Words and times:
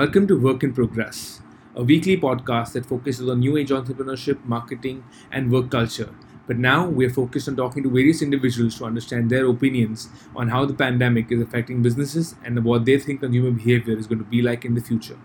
Welcome 0.00 0.26
to 0.28 0.40
Work 0.40 0.62
in 0.62 0.72
Progress, 0.72 1.42
a 1.74 1.84
weekly 1.84 2.16
podcast 2.18 2.72
that 2.72 2.86
focuses 2.86 3.28
on 3.28 3.40
new 3.40 3.58
age 3.58 3.68
entrepreneurship, 3.68 4.42
marketing, 4.46 5.04
and 5.30 5.52
work 5.52 5.70
culture. 5.70 6.08
But 6.46 6.56
now 6.56 6.88
we're 6.88 7.10
focused 7.10 7.48
on 7.48 7.56
talking 7.56 7.82
to 7.82 7.90
various 7.90 8.22
individuals 8.22 8.78
to 8.78 8.86
understand 8.86 9.28
their 9.28 9.46
opinions 9.46 10.08
on 10.34 10.48
how 10.48 10.64
the 10.64 10.72
pandemic 10.72 11.30
is 11.30 11.42
affecting 11.42 11.82
businesses 11.82 12.34
and 12.42 12.64
what 12.64 12.86
they 12.86 12.98
think 12.98 13.20
consumer 13.20 13.50
behavior 13.50 13.94
is 13.94 14.06
going 14.06 14.20
to 14.20 14.24
be 14.24 14.40
like 14.40 14.64
in 14.64 14.74
the 14.74 14.80
future. 14.80 15.18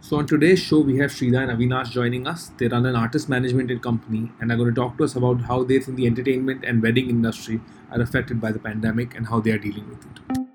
So 0.00 0.16
on 0.16 0.26
today's 0.26 0.60
show, 0.60 0.80
we 0.80 0.96
have 0.96 1.10
Shrida 1.10 1.42
and 1.42 1.50
Avinash 1.50 1.90
joining 1.90 2.26
us. 2.26 2.52
They 2.56 2.68
run 2.68 2.86
an 2.86 2.96
artist 2.96 3.28
management 3.28 3.82
company 3.82 4.32
and 4.40 4.50
are 4.50 4.56
going 4.56 4.74
to 4.74 4.80
talk 4.80 4.96
to 4.96 5.04
us 5.04 5.14
about 5.14 5.42
how 5.42 5.62
they 5.62 5.78
think 5.78 5.98
the 5.98 6.06
entertainment 6.06 6.64
and 6.64 6.82
wedding 6.82 7.10
industry 7.10 7.60
are 7.90 8.00
affected 8.00 8.40
by 8.40 8.50
the 8.50 8.60
pandemic 8.60 9.14
and 9.14 9.26
how 9.26 9.40
they 9.40 9.50
are 9.50 9.58
dealing 9.58 9.86
with 9.90 10.06
it. 10.06 10.45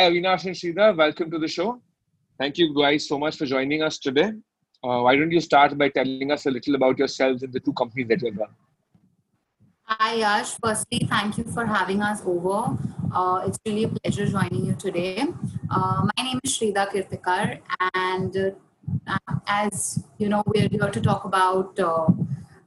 Hi, 0.00 0.10
Avinash 0.10 0.46
and 0.46 0.56
Shrida. 0.56 0.96
Welcome 0.96 1.30
to 1.30 1.38
the 1.38 1.46
show. 1.46 1.78
Thank 2.38 2.56
you 2.56 2.74
guys 2.74 3.06
so 3.06 3.18
much 3.18 3.36
for 3.36 3.44
joining 3.44 3.82
us 3.82 3.98
today. 3.98 4.32
Uh, 4.82 5.00
why 5.04 5.14
don't 5.14 5.30
you 5.30 5.42
start 5.42 5.76
by 5.76 5.90
telling 5.90 6.32
us 6.32 6.46
a 6.46 6.50
little 6.50 6.74
about 6.74 6.98
yourselves 6.98 7.42
and 7.42 7.52
the 7.52 7.60
two 7.60 7.74
companies 7.74 8.08
that 8.08 8.22
you 8.22 8.32
run? 8.32 8.48
Hi, 9.84 10.14
Yash. 10.14 10.54
Firstly, 10.64 11.00
thank 11.06 11.36
you 11.36 11.44
for 11.44 11.66
having 11.66 12.00
us 12.00 12.22
over. 12.24 12.78
Uh, 13.14 13.42
it's 13.46 13.58
really 13.66 13.84
a 13.84 13.88
pleasure 13.88 14.24
joining 14.24 14.64
you 14.64 14.74
today. 14.74 15.26
Uh, 15.70 16.08
my 16.16 16.22
name 16.24 16.40
is 16.44 16.58
Shrida 16.58 16.88
Kirtikar, 16.88 17.58
and 17.94 18.54
uh, 19.06 19.18
as 19.46 20.02
you 20.16 20.30
know, 20.30 20.42
we're 20.46 20.70
here 20.70 20.88
to 20.88 21.00
talk 21.02 21.26
about 21.26 21.78
uh, 21.78 22.06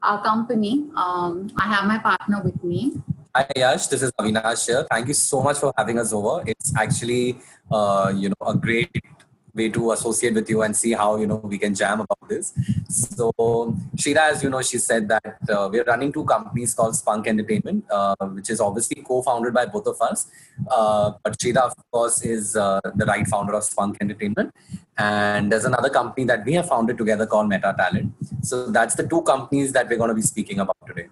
our 0.03 0.23
company. 0.23 0.85
Um, 0.95 1.49
I 1.57 1.65
have 1.73 1.85
my 1.87 1.97
partner 1.97 2.43
with 2.43 2.63
me. 2.63 3.01
Hi 3.35 3.47
Yash, 3.55 3.87
this 3.87 4.03
is 4.03 4.11
Avinash 4.11 4.67
here. 4.67 4.85
Thank 4.91 5.07
you 5.07 5.15
so 5.15 5.41
much 5.41 5.57
for 5.57 5.73
having 5.75 5.97
us 5.97 6.13
over. 6.13 6.43
It's 6.45 6.71
actually, 6.77 7.39
uh, 7.71 8.13
you 8.15 8.29
know, 8.29 8.45
a 8.45 8.55
great 8.55 8.91
way 9.55 9.69
to 9.69 9.91
associate 9.93 10.35
with 10.35 10.47
you 10.51 10.61
and 10.61 10.75
see 10.75 10.91
how 10.91 11.15
you 11.15 11.25
know 11.25 11.37
we 11.37 11.57
can 11.57 11.73
jam 11.73 12.01
about 12.01 12.29
this. 12.29 12.53
So 12.89 13.75
Shira, 13.97 14.25
as 14.25 14.43
you 14.43 14.51
know, 14.51 14.61
she 14.61 14.77
said 14.77 15.07
that 15.07 15.37
uh, 15.49 15.67
we're 15.71 15.83
running 15.83 16.13
two 16.13 16.25
companies 16.25 16.75
called 16.75 16.95
Spunk 16.95 17.25
Entertainment, 17.25 17.85
uh, 17.89 18.15
which 18.33 18.51
is 18.51 18.61
obviously 18.61 19.01
co-founded 19.01 19.51
by 19.51 19.65
both 19.65 19.87
of 19.87 19.99
us. 19.99 20.27
Uh, 20.69 21.13
but 21.23 21.41
Shira, 21.41 21.61
of 21.61 21.73
course, 21.89 22.23
is 22.23 22.55
uh, 22.55 22.81
the 22.93 23.07
right 23.07 23.25
founder 23.25 23.55
of 23.55 23.63
Spunk 23.63 23.97
Entertainment, 23.99 24.53
and 24.99 25.51
there's 25.51 25.65
another 25.65 25.89
company 25.89 26.23
that 26.25 26.45
we 26.45 26.53
have 26.53 26.67
founded 26.67 26.99
together 26.99 27.25
called 27.25 27.49
Meta 27.49 27.73
Talent. 27.75 28.13
So 28.43 28.69
that's 28.69 28.93
the 28.93 29.07
two 29.07 29.23
companies 29.23 29.73
that 29.73 29.89
we're 29.89 29.97
going 29.97 30.09
to 30.09 30.13
be 30.13 30.21
speaking 30.21 30.59
about 30.59 30.77
today. 30.85 31.07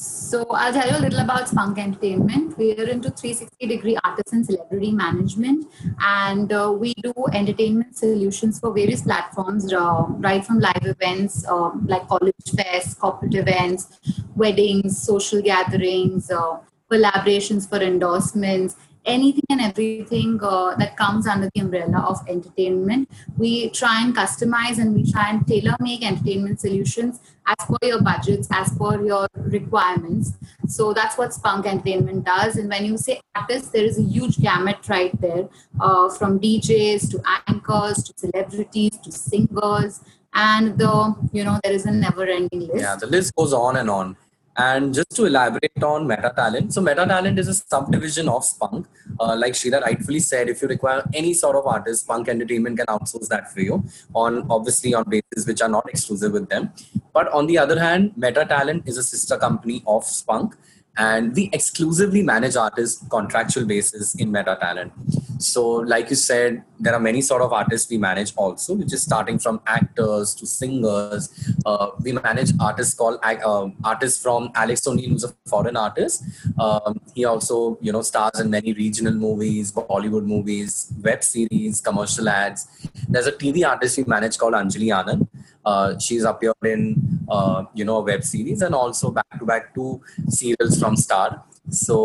So 0.00 0.46
I'll 0.50 0.72
tell 0.72 0.88
you 0.88 0.96
a 0.96 1.02
little 1.02 1.18
about 1.18 1.48
Spunk 1.48 1.76
Entertainment. 1.76 2.56
We 2.56 2.70
are 2.78 2.84
into 2.84 3.10
360 3.10 3.66
degree 3.66 3.98
artist 4.04 4.32
and 4.32 4.46
celebrity 4.46 4.92
management, 4.92 5.66
and 5.98 6.52
uh, 6.52 6.72
we 6.72 6.94
do 7.02 7.12
entertainment 7.32 7.96
solutions 7.96 8.60
for 8.60 8.72
various 8.72 9.02
platforms, 9.02 9.72
uh, 9.72 10.04
right 10.08 10.44
from 10.44 10.60
live 10.60 10.84
events 10.84 11.44
uh, 11.48 11.72
like 11.86 12.06
college 12.06 12.36
fest, 12.56 13.00
corporate 13.00 13.34
events, 13.34 13.98
weddings, 14.36 15.02
social 15.02 15.42
gatherings, 15.42 16.30
uh, 16.30 16.58
collaborations 16.88 17.68
for 17.68 17.78
endorsements, 17.82 18.76
anything 19.08 19.44
and 19.48 19.60
everything 19.60 20.38
uh, 20.42 20.76
that 20.76 20.96
comes 20.96 21.26
under 21.26 21.50
the 21.54 21.60
umbrella 21.60 22.04
of 22.06 22.18
entertainment. 22.28 23.10
We 23.36 23.70
try 23.70 24.02
and 24.02 24.14
customize 24.14 24.78
and 24.78 24.94
we 24.94 25.10
try 25.10 25.30
and 25.30 25.46
tailor 25.46 25.74
make 25.80 26.04
entertainment 26.04 26.60
solutions 26.60 27.20
as 27.46 27.66
per 27.66 27.78
your 27.82 28.02
budgets, 28.02 28.48
as 28.52 28.70
per 28.76 29.02
your 29.04 29.26
requirements. 29.34 30.34
So 30.66 30.92
that's 30.92 31.16
what 31.16 31.32
Spunk 31.32 31.66
Entertainment 31.66 32.24
does. 32.24 32.56
And 32.56 32.68
when 32.68 32.84
you 32.84 32.98
say 32.98 33.20
artists, 33.34 33.70
there 33.70 33.84
is 33.84 33.98
a 33.98 34.02
huge 34.02 34.38
gamut 34.38 34.86
right 34.88 35.18
there 35.20 35.48
uh, 35.80 36.10
from 36.10 36.38
DJs 36.38 37.10
to 37.12 37.22
anchors 37.48 38.02
to 38.04 38.12
celebrities 38.16 38.98
to 38.98 39.10
singers. 39.10 40.00
And 40.34 40.78
the, 40.78 41.16
you 41.32 41.42
know, 41.42 41.58
there 41.64 41.72
is 41.72 41.86
a 41.86 41.90
never 41.90 42.24
ending 42.24 42.68
list. 42.68 42.80
Yeah, 42.80 42.96
the 42.96 43.06
list 43.06 43.34
goes 43.34 43.54
on 43.54 43.76
and 43.76 43.88
on. 43.88 44.16
And 44.58 44.92
just 44.92 45.14
to 45.14 45.26
elaborate 45.26 45.82
on 45.84 46.08
Meta 46.08 46.32
Talent, 46.34 46.74
so 46.74 46.80
Meta 46.80 47.06
Talent 47.06 47.38
is 47.38 47.46
a 47.46 47.54
subdivision 47.54 48.28
of 48.28 48.44
Spunk. 48.44 48.88
Uh, 49.20 49.36
like 49.36 49.54
Shira 49.54 49.80
rightfully 49.80 50.18
said, 50.18 50.48
if 50.48 50.60
you 50.60 50.66
require 50.66 51.08
any 51.14 51.32
sort 51.32 51.54
of 51.54 51.64
artist, 51.64 52.02
Spunk 52.02 52.28
Entertainment 52.28 52.76
can 52.76 52.86
outsource 52.86 53.28
that 53.28 53.52
for 53.52 53.60
you 53.60 53.84
on 54.16 54.44
obviously 54.50 54.94
on 54.94 55.04
basis 55.08 55.46
which 55.46 55.62
are 55.62 55.68
not 55.68 55.88
exclusive 55.88 56.32
with 56.32 56.48
them. 56.48 56.72
But 57.12 57.28
on 57.28 57.46
the 57.46 57.56
other 57.56 57.78
hand, 57.78 58.14
Meta 58.16 58.44
Talent 58.44 58.88
is 58.88 58.98
a 58.98 59.04
sister 59.04 59.38
company 59.38 59.84
of 59.86 60.02
Spunk 60.02 60.56
and 60.98 61.34
we 61.34 61.48
exclusively 61.52 62.22
manage 62.22 62.56
artists 62.56 63.04
contractual 63.08 63.64
basis 63.64 64.14
in 64.16 64.32
meta 64.32 64.58
talent. 64.60 64.92
So 65.38 65.64
like 65.92 66.10
you 66.10 66.16
said 66.16 66.64
there 66.80 66.92
are 66.92 67.00
many 67.00 67.20
sort 67.20 67.42
of 67.42 67.52
artists 67.52 67.88
we 67.88 67.98
manage 67.98 68.32
also 68.36 68.74
which 68.74 68.92
is 68.92 69.02
starting 69.02 69.38
from 69.38 69.60
actors 69.66 70.34
to 70.34 70.46
singers. 70.46 71.28
Uh, 71.64 71.90
we 72.00 72.12
manage 72.12 72.50
artists 72.60 72.94
called 72.94 73.20
uh, 73.22 73.68
artists 73.84 74.20
from 74.20 74.50
alex 74.56 74.86
O'Nell 74.86 75.10
who's 75.10 75.24
a 75.24 75.32
foreign 75.46 75.76
artist. 75.76 76.24
Um, 76.58 77.00
he 77.14 77.24
also 77.24 77.78
you 77.80 77.92
know 77.92 78.02
stars 78.02 78.40
in 78.40 78.50
many 78.50 78.72
regional 78.72 79.14
movies 79.14 79.70
bollywood 79.70 80.24
movies 80.24 80.92
web 81.00 81.22
series 81.22 81.80
commercial 81.80 82.28
ads. 82.28 82.66
There's 83.08 83.28
a 83.28 83.32
tv 83.32 83.64
artist 83.64 83.96
we 83.96 84.04
manage 84.04 84.36
called 84.38 84.54
anjali 84.54 84.88
anand 85.00 85.28
uh, 85.68 85.98
she's 85.98 86.24
appeared 86.32 86.66
in 86.74 86.82
uh, 87.28 87.64
you 87.74 87.84
know 87.84 87.98
a 88.02 88.04
web 88.10 88.22
series 88.32 88.62
and 88.62 88.74
also 88.74 89.10
back 89.18 89.38
to 89.38 89.44
back 89.52 89.74
two 89.74 90.00
serials 90.28 90.78
from 90.80 90.96
Star. 90.96 91.28
So 91.70 91.96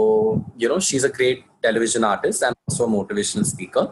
you 0.57 0.67
know 0.69 0.79
she's 0.79 1.05
a 1.09 1.13
great 1.17 1.43
television 1.65 2.03
artist 2.03 2.43
and 2.43 2.55
also 2.67 2.85
a 2.85 2.91
motivational 2.97 3.45
speaker. 3.45 3.85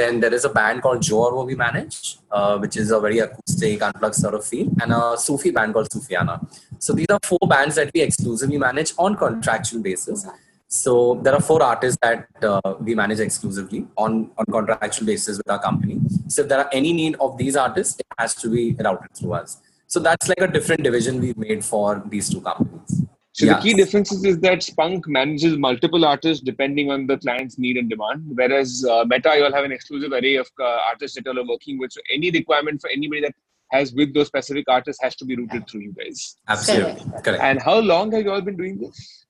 Then 0.00 0.20
there 0.20 0.32
is 0.32 0.44
a 0.44 0.48
band 0.48 0.82
called 0.82 1.02
Joe 1.02 1.44
we 1.44 1.56
manage, 1.56 2.18
uh, 2.30 2.58
which 2.58 2.76
is 2.76 2.92
a 2.92 3.00
very 3.00 3.18
acoustic, 3.18 3.82
unplugged 3.82 4.14
sort 4.14 4.34
of 4.34 4.44
feel, 4.44 4.68
and 4.80 4.92
a 4.92 5.16
Sufi 5.18 5.50
band 5.50 5.74
called 5.74 5.88
Sufiana. 5.90 6.36
So 6.78 6.92
these 6.92 7.10
are 7.10 7.18
four 7.24 7.46
bands 7.48 7.74
that 7.74 7.90
we 7.94 8.02
exclusively 8.02 8.58
manage 8.58 8.92
on 8.96 9.16
contractual 9.16 9.82
basis. 9.82 10.26
So 10.72 11.20
there 11.24 11.34
are 11.34 11.40
four 11.40 11.60
artists 11.64 11.98
that 12.00 12.28
uh, 12.44 12.74
we 12.78 12.94
manage 12.94 13.18
exclusively 13.18 13.88
on, 13.96 14.30
on 14.38 14.46
contractual 14.46 15.04
basis 15.04 15.36
with 15.38 15.50
our 15.50 15.60
company. 15.60 16.00
So 16.28 16.42
if 16.42 16.48
there 16.48 16.60
are 16.60 16.70
any 16.72 16.92
need 16.92 17.16
of 17.18 17.36
these 17.36 17.56
artists, 17.56 17.98
it 17.98 18.06
has 18.18 18.36
to 18.36 18.48
be 18.48 18.76
routed 18.78 19.12
through 19.16 19.32
us. 19.32 19.60
So 19.88 19.98
that's 19.98 20.28
like 20.28 20.40
a 20.40 20.46
different 20.46 20.84
division 20.84 21.20
we've 21.20 21.36
made 21.36 21.64
for 21.64 22.00
these 22.06 22.30
two 22.30 22.40
companies. 22.40 23.02
So 23.32 23.46
yeah. 23.46 23.56
the 23.56 23.62
key 23.62 23.74
differences 23.74 24.24
is 24.24 24.38
that 24.40 24.62
Spunk 24.62 25.08
manages 25.08 25.56
multiple 25.56 26.04
artists 26.04 26.40
depending 26.40 26.88
on 26.92 27.08
the 27.08 27.18
client's 27.18 27.58
need 27.58 27.76
and 27.76 27.90
demand, 27.90 28.26
whereas 28.34 28.86
uh, 28.88 29.04
Meta, 29.08 29.34
you 29.36 29.44
all 29.44 29.52
have 29.52 29.64
an 29.64 29.72
exclusive 29.72 30.12
array 30.12 30.36
of 30.36 30.48
uh, 30.60 30.78
artists 30.86 31.16
that 31.16 31.26
you 31.26 31.40
are 31.40 31.44
working 31.44 31.80
with. 31.80 31.90
So 31.92 32.00
any 32.14 32.30
requirement 32.30 32.80
for 32.80 32.90
anybody 32.90 33.22
that 33.22 33.34
has 33.72 33.92
with 33.92 34.14
those 34.14 34.28
specific 34.28 34.66
artists 34.68 35.02
has 35.02 35.16
to 35.16 35.24
be 35.24 35.34
routed 35.34 35.68
through 35.68 35.80
you 35.80 35.92
guys. 35.92 36.36
Absolutely. 36.46 37.10
Correct. 37.22 37.42
And 37.42 37.60
how 37.60 37.80
long 37.80 38.12
have 38.12 38.22
you 38.22 38.30
all 38.30 38.40
been 38.40 38.56
doing 38.56 38.78
this? 38.78 39.26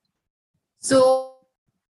So 0.81 1.30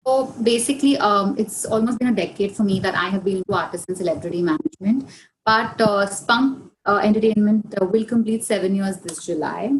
so 0.07 0.35
basically, 0.43 0.99
um, 0.99 1.35
it's 1.39 1.65
almost 1.65 1.99
been 1.99 2.09
a 2.09 2.15
decade 2.15 2.55
for 2.55 2.63
me 2.63 2.81
that 2.81 2.95
I 2.95 3.09
have 3.09 3.25
been 3.25 3.39
into 3.39 3.53
artist 3.53 3.89
and 3.89 3.97
celebrity 3.97 4.43
management. 4.43 5.09
But 5.45 5.81
uh, 5.81 6.07
Spunk 6.07 6.73
uh, 6.87 7.01
Entertainment 7.03 7.75
uh, 7.81 7.87
will 7.87 8.05
complete 8.05 8.45
seven 8.45 8.75
years 8.75 8.99
this 8.99 9.25
July. 9.25 9.73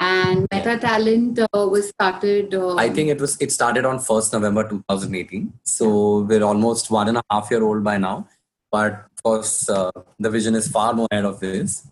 And 0.00 0.46
Meta 0.52 0.78
Talent 0.78 1.40
uh, 1.40 1.46
was 1.52 1.88
started. 1.88 2.54
Uh, 2.54 2.76
I 2.76 2.88
think 2.88 3.08
it 3.08 3.20
was 3.20 3.36
it 3.40 3.50
started 3.50 3.84
on 3.84 3.98
first 3.98 4.32
November 4.32 4.68
2018. 4.68 5.52
So 5.64 6.20
we're 6.20 6.44
almost 6.44 6.90
one 6.90 7.08
and 7.08 7.18
a 7.18 7.22
half 7.30 7.50
year 7.50 7.64
old 7.64 7.82
by 7.82 7.98
now. 7.98 8.28
But 8.70 8.92
of 8.92 9.22
course, 9.24 9.68
uh, 9.68 9.90
the 10.18 10.30
vision 10.30 10.54
is 10.54 10.68
far 10.68 10.92
more 10.92 11.08
ahead 11.10 11.24
of 11.24 11.40
this. 11.40 11.86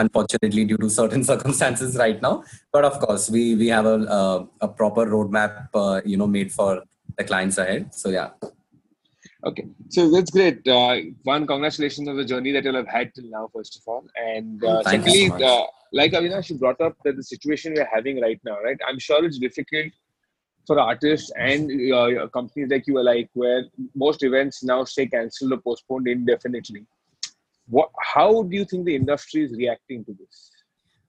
unfortunately, 0.00 0.62
due 0.70 0.76
to 0.80 0.88
certain 0.94 1.22
circumstances 1.28 1.94
right 1.96 2.20
now, 2.24 2.32
but 2.72 2.84
of 2.88 2.98
course, 3.04 3.30
we 3.34 3.42
we 3.60 3.68
have 3.68 3.86
a 3.86 3.96
a 4.60 4.68
proper 4.80 5.04
roadmap, 5.12 5.54
you 6.04 6.18
know, 6.22 6.26
made 6.26 6.52
for 6.56 6.82
the 7.16 7.24
clients 7.24 7.58
ahead. 7.58 7.94
So 7.94 8.10
yeah. 8.10 8.30
Okay, 9.44 9.66
so 9.88 10.08
that's 10.08 10.30
great. 10.30 10.66
Uh, 10.68 10.96
one, 11.24 11.46
congratulations 11.46 12.08
on 12.08 12.16
the 12.16 12.24
journey 12.24 12.52
that 12.52 12.62
you'll 12.62 12.76
have 12.76 12.86
had 12.86 13.12
till 13.12 13.28
now, 13.28 13.48
first 13.52 13.76
of 13.76 13.82
all, 13.86 14.04
and 14.16 14.62
uh, 14.64 14.82
secondly, 14.84 15.28
so 15.30 15.44
uh, 15.44 15.66
like 15.92 16.12
Avinash, 16.12 16.50
you 16.50 16.58
brought 16.58 16.80
up 16.80 16.96
that 17.04 17.16
the 17.16 17.24
situation 17.24 17.74
we're 17.76 17.88
having 17.92 18.20
right 18.20 18.40
now, 18.44 18.60
right? 18.60 18.78
I'm 18.86 19.00
sure 19.00 19.24
it's 19.24 19.38
difficult 19.38 19.92
for 20.64 20.78
artists 20.78 21.32
and 21.36 21.92
uh, 21.92 22.28
companies 22.28 22.68
like 22.70 22.86
you 22.86 23.00
alike, 23.00 23.30
where 23.34 23.64
most 23.96 24.22
events 24.22 24.62
now 24.62 24.84
stay 24.84 25.06
cancelled 25.06 25.52
or 25.52 25.56
postponed 25.56 26.06
indefinitely. 26.06 26.86
What? 27.66 27.90
How 27.98 28.44
do 28.44 28.56
you 28.56 28.64
think 28.64 28.84
the 28.84 28.94
industry 28.94 29.42
is 29.42 29.52
reacting 29.56 30.04
to 30.04 30.16
this? 30.20 30.50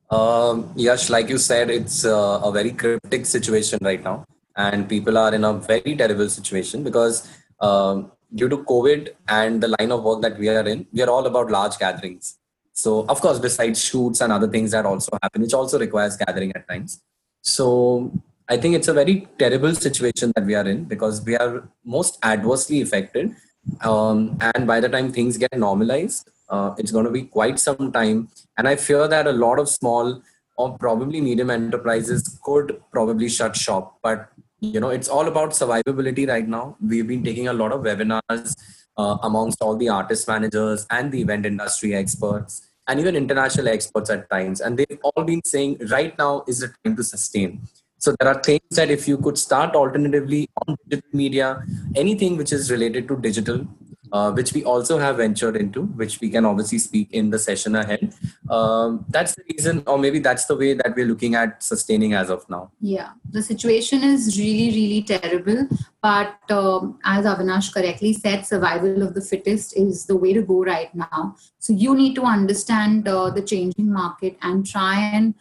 Um, 0.10 0.72
Yash, 0.76 1.12
like 1.12 1.30
you 1.30 1.38
said, 1.38 1.70
it's 1.70 2.04
uh, 2.04 2.42
a 2.44 2.52
very 2.52 2.72
cryptic 2.72 3.28
situation 3.28 3.78
right 3.84 4.04
now 4.04 4.26
and 4.56 4.88
people 4.88 5.18
are 5.18 5.34
in 5.34 5.44
a 5.44 5.54
very 5.54 5.96
terrible 5.96 6.30
situation 6.30 6.84
because 6.84 7.28
um, 7.60 8.12
due 8.36 8.50
to 8.50 8.58
COVID 8.58 9.10
and 9.28 9.62
the 9.62 9.76
line 9.80 9.92
of 9.92 10.04
work 10.04 10.22
that 10.22 10.38
we 10.38 10.50
are 10.50 10.68
in, 10.68 10.86
we 10.92 11.02
are 11.02 11.10
all 11.10 11.26
about 11.26 11.52
large 11.52 11.78
gatherings. 11.78 12.38
So, 12.74 13.06
of 13.08 13.22
course, 13.22 13.40
besides 13.40 13.84
shoots 13.84 14.22
and 14.22 14.34
other 14.34 14.48
things 14.48 14.72
that 14.72 14.86
also 14.86 15.18
happen, 15.22 15.42
which 15.42 15.54
also 15.54 15.78
requires 15.78 16.18
gathering 16.18 16.52
at 16.56 16.68
times. 16.68 17.02
So, 17.42 18.12
I 18.50 18.58
think 18.58 18.76
it's 18.76 18.88
a 18.88 18.94
very 18.94 19.28
terrible 19.40 19.74
situation 19.74 20.32
that 20.36 20.46
we 20.46 20.56
are 20.56 20.68
in 20.68 20.84
because 20.86 21.24
we 21.24 21.38
are 21.38 21.70
most 21.86 22.18
adversely 22.24 22.82
affected. 22.82 23.36
Um, 23.82 24.38
and 24.42 24.68
by 24.68 24.80
the 24.80 24.90
time 24.90 25.12
things 25.12 25.38
get 25.38 25.58
normalized, 25.58 26.30
uh, 26.50 26.76
it's 26.78 26.92
going 26.92 27.06
to 27.06 27.12
be 27.12 27.24
quite 27.24 27.60
some 27.60 27.92
time. 27.92 28.28
And 28.58 28.68
I 28.68 28.76
fear 28.76 29.08
that 29.08 29.28
a 29.28 29.32
lot 29.32 29.60
of 29.60 29.70
small 29.70 30.22
or 30.58 30.78
probably 30.78 31.22
medium 31.22 31.50
enterprises 31.50 32.40
could 32.44 32.82
probably 32.92 33.30
shut 33.30 33.56
shop. 33.56 33.98
But 34.04 34.30
you 34.64 34.80
know, 34.80 34.90
it's 34.90 35.10
all 35.10 35.28
about 35.28 35.50
survivability 35.50 36.28
right 36.28 36.48
now. 36.48 36.78
We've 36.82 37.08
been 37.08 37.24
taking 37.24 37.50
a 37.50 37.54
lot 37.54 37.74
of 37.74 37.82
webinars 37.82 38.56
uh, 38.98 39.18
amongst 39.22 39.62
all 39.62 39.76
the 39.76 39.90
artist 39.90 40.26
managers 40.28 40.88
and 40.90 41.12
the 41.12 41.20
event 41.22 41.46
industry 41.46 41.94
experts 41.94 42.70
and 42.88 43.00
even 43.00 43.16
international 43.16 43.68
experts 43.68 44.10
at 44.10 44.30
times. 44.30 44.62
And 44.62 44.78
they've 44.78 45.00
all 45.04 45.24
been 45.26 45.42
saying 45.44 45.80
right 45.92 46.18
now 46.18 46.46
is 46.48 46.60
the 46.60 46.74
time 46.84 46.96
to 46.96 47.04
sustain. 47.04 47.68
So 47.98 48.16
there 48.20 48.30
are 48.30 48.42
things 48.42 48.62
that 48.72 48.90
if 48.90 49.06
you 49.08 49.18
could 49.18 49.38
start 49.38 49.76
alternatively 49.76 50.50
on 50.66 50.78
digital 50.88 51.10
media, 51.12 51.64
anything 51.96 52.38
which 52.38 52.54
is 52.54 52.72
related 52.72 53.08
to 53.10 53.18
digital, 53.18 53.68
uh, 54.14 54.32
which 54.32 54.54
we 54.54 54.64
also 54.64 55.00
have 55.00 55.18
ventured 55.18 55.56
into, 55.56 55.82
which 56.02 56.22
we 56.22 56.30
can 56.30 56.46
obviously 56.46 56.78
speak 56.78 57.12
in 57.12 57.32
the 57.32 57.40
session 57.40 57.76
ahead. 57.76 58.14
Um, 58.48 59.04
that's 59.10 59.34
the 59.34 59.44
reason, 59.52 59.84
or 59.88 59.98
maybe 59.98 60.20
that's 60.20 60.46
the 60.46 60.56
way 60.56 60.76
that 60.76 60.96
we're 60.96 61.08
looking 61.08 61.34
at 61.34 61.64
sustaining 61.64 62.14
as 62.14 62.30
of 62.30 62.48
now. 62.48 62.72
Yeah, 62.80 63.10
the 63.32 63.42
situation 63.42 64.04
is 64.04 64.38
really, 64.38 64.70
really 64.70 65.02
terrible. 65.02 65.68
But 66.02 66.52
um, 66.52 67.00
as 67.04 67.26
Avinash 67.26 67.74
correctly 67.74 68.14
said, 68.14 68.46
survival 68.46 69.02
of 69.02 69.16
the 69.16 69.22
fittest 69.22 69.76
is 69.76 70.06
the 70.06 70.16
way 70.16 70.34
to 70.34 70.44
go 70.44 70.64
right 70.64 70.94
now. 70.94 71.36
So 71.58 71.74
you 71.74 71.96
need 71.96 72.14
to 72.16 72.24
understand 72.24 73.08
uh, 73.08 73.32
the 73.32 73.42
changing 73.42 73.92
market 73.92 74.38
and 74.44 74.64
try 74.64 75.00
and 75.00 75.34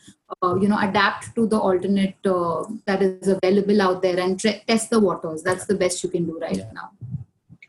uh, 0.43 0.55
you 0.55 0.69
know 0.69 0.79
adapt 0.81 1.35
to 1.35 1.47
the 1.47 1.59
alternate 1.59 2.17
uh, 2.25 2.65
that 2.87 3.03
is 3.03 3.29
available 3.29 3.83
out 3.83 4.01
there 4.01 4.19
and 4.19 4.41
tre- 4.41 4.63
test 4.67 4.89
the 4.89 4.99
waters. 4.99 5.43
That's 5.43 5.67
the 5.67 5.75
best 5.75 6.03
you 6.03 6.09
can 6.09 6.25
do 6.25 6.39
right 6.39 6.57
yeah. 6.57 6.73
now. 6.73 6.93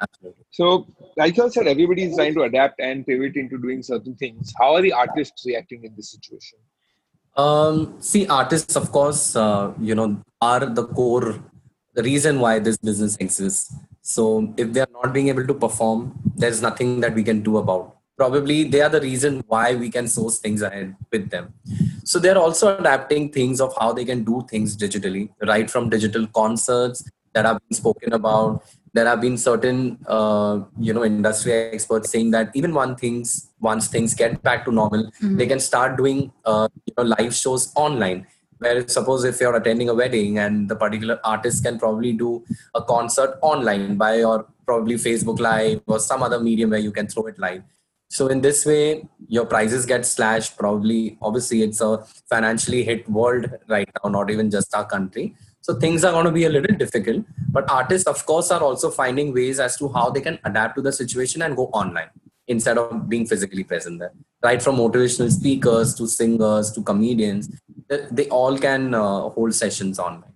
Absolutely. 0.02 0.43
So, 0.54 0.86
like 1.18 1.36
you 1.36 1.50
said, 1.50 1.66
everybody 1.66 2.04
is 2.04 2.16
trying 2.16 2.36
to 2.36 2.44
adapt 2.44 2.80
and 2.80 3.04
pivot 3.08 3.36
into 3.36 3.58
doing 3.58 3.82
certain 3.82 4.16
things. 4.16 4.54
How 4.60 4.76
are 4.76 4.84
the 4.84 4.94
artists 4.94 5.44
reacting 5.48 5.84
in 5.84 5.96
this 5.96 6.12
situation? 6.12 6.60
Um, 7.36 7.96
see, 8.00 8.28
artists, 8.28 8.76
of 8.76 8.92
course, 8.92 9.36
uh, 9.36 9.74
you 9.82 9.96
know, 9.96 10.22
are 10.40 10.64
the 10.68 10.86
core, 10.86 11.44
the 11.96 12.04
reason 12.04 12.40
why 12.40 12.60
this 12.60 12.78
business 12.78 13.18
exists. 13.18 13.74
So, 14.02 14.54
if 14.56 14.72
they 14.74 14.82
are 14.82 14.94
not 14.94 15.12
being 15.12 15.30
able 15.30 15.48
to 15.48 15.56
perform, 15.56 16.14
there's 16.36 16.62
nothing 16.62 17.00
that 17.00 17.16
we 17.16 17.24
can 17.24 17.42
do 17.42 17.58
about. 17.58 17.98
Probably 18.16 18.64
they 18.66 18.82
are 18.82 18.90
the 18.90 19.02
reason 19.02 19.44
why 19.48 19.74
we 19.74 19.90
can 19.90 20.08
source 20.08 20.38
things 20.38 20.62
ahead 20.62 20.96
with 21.12 21.32
them. 21.32 21.52
So, 22.04 22.20
they're 22.20 22.38
also 22.38 22.78
adapting 22.78 23.32
things 23.32 23.60
of 23.60 23.74
how 23.80 23.92
they 23.92 24.06
can 24.06 24.24
do 24.24 24.46
things 24.48 24.78
digitally, 24.78 25.30
right 25.42 25.68
from 25.68 25.90
digital 25.90 26.28
concerts 26.28 27.10
that 27.34 27.46
have 27.46 27.58
been 27.68 27.76
spoken 27.76 28.14
about 28.14 28.64
there 28.94 29.08
have 29.08 29.22
been 29.22 29.38
certain 29.38 29.98
uh, 30.08 30.60
you 30.80 30.94
know 30.94 31.04
industry 31.04 31.52
experts 31.52 32.12
saying 32.12 32.32
that 32.32 32.52
even 32.54 32.74
one 32.74 32.96
things 32.96 33.50
once 33.60 33.88
things 33.88 34.14
get 34.14 34.42
back 34.44 34.64
to 34.66 34.72
normal 34.72 35.06
mm-hmm. 35.06 35.38
they 35.38 35.48
can 35.48 35.60
start 35.60 35.98
doing 35.98 36.32
uh, 36.46 36.68
you 36.86 36.94
know 36.98 37.04
live 37.04 37.34
shows 37.36 37.72
online. 37.76 38.26
Where 38.60 38.88
suppose 38.88 39.26
if 39.26 39.42
you're 39.42 39.56
attending 39.58 39.90
a 39.90 39.94
wedding 39.94 40.38
and 40.38 40.70
the 40.70 40.76
particular 40.76 41.20
artist 41.26 41.66
can 41.66 41.78
probably 41.78 42.14
do 42.14 42.46
a 42.74 42.82
concert 42.82 43.38
online 43.42 43.98
by 43.98 44.24
or 44.24 44.48
probably 44.66 44.96
facebook 44.96 45.40
live 45.40 45.82
or 45.86 46.00
some 46.00 46.24
other 46.24 46.40
medium 46.40 46.70
where 46.70 46.80
you 46.80 46.92
can 46.92 47.08
throw 47.08 47.26
it 47.28 47.38
live. 47.38 47.64
So 48.10 48.28
in 48.28 48.40
this 48.42 48.66
way 48.66 49.06
your 49.28 49.46
prices 49.46 49.86
get 49.86 50.06
slashed. 50.06 50.56
Probably 50.58 51.18
obviously 51.22 51.64
it's 51.64 51.82
a 51.82 52.06
financially 52.30 52.84
hit 52.84 53.10
world 53.10 53.50
right 53.68 53.90
now 54.02 54.10
not 54.12 54.30
even 54.30 54.52
just 54.52 54.74
our 54.76 54.86
country 54.86 55.36
so 55.64 55.74
things 55.74 56.04
are 56.04 56.12
going 56.12 56.26
to 56.26 56.32
be 56.32 56.44
a 56.44 56.50
little 56.50 56.76
difficult, 56.76 57.26
but 57.50 57.70
artists, 57.72 58.06
of 58.06 58.26
course, 58.26 58.52
are 58.52 58.62
also 58.62 58.92
finding 58.92 59.34
ways 59.34 59.62
as 59.62 59.78
to 59.78 59.88
how 59.88 60.10
they 60.10 60.20
can 60.20 60.38
adapt 60.44 60.76
to 60.76 60.82
the 60.82 60.92
situation 60.92 61.42
and 61.42 61.56
go 61.56 61.68
online 61.68 62.10
instead 62.50 62.78
of 62.78 63.08
being 63.08 63.26
physically 63.26 63.64
present 63.64 64.00
there. 64.00 64.12
Right 64.44 64.62
from 64.62 64.76
motivational 64.76 65.32
speakers 65.32 65.96
to 65.96 66.06
singers 66.06 66.74
to 66.74 66.84
comedians, 66.84 67.50
they 68.12 68.28
all 68.28 68.58
can 68.58 68.94
uh, 68.94 69.30
hold 69.30 69.56
sessions 69.56 70.00
online. 70.00 70.34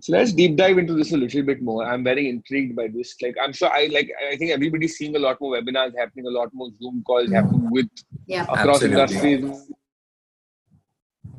So 0.00 0.12
let's 0.12 0.34
deep 0.34 0.56
dive 0.56 0.76
into 0.76 0.92
this 0.92 1.12
a 1.12 1.16
little 1.16 1.42
bit 1.42 1.62
more. 1.62 1.86
I'm 1.86 2.04
very 2.04 2.28
intrigued 2.28 2.76
by 2.76 2.88
this. 2.88 3.16
Like 3.22 3.36
I'm 3.42 3.54
sure 3.54 3.70
I 3.72 3.88
like 3.92 4.10
I 4.30 4.36
think 4.36 4.50
everybody's 4.50 4.96
seeing 4.98 5.16
a 5.16 5.18
lot 5.18 5.40
more 5.40 5.56
webinars 5.56 5.96
happening, 5.96 6.26
a 6.26 6.30
lot 6.30 6.48
more 6.52 6.68
Zoom 6.82 7.02
calls 7.06 7.30
happening 7.32 7.70
with 7.70 7.88
yeah. 8.26 8.42
across 8.42 8.82
Absolutely. 8.82 9.32
industries 9.32 9.70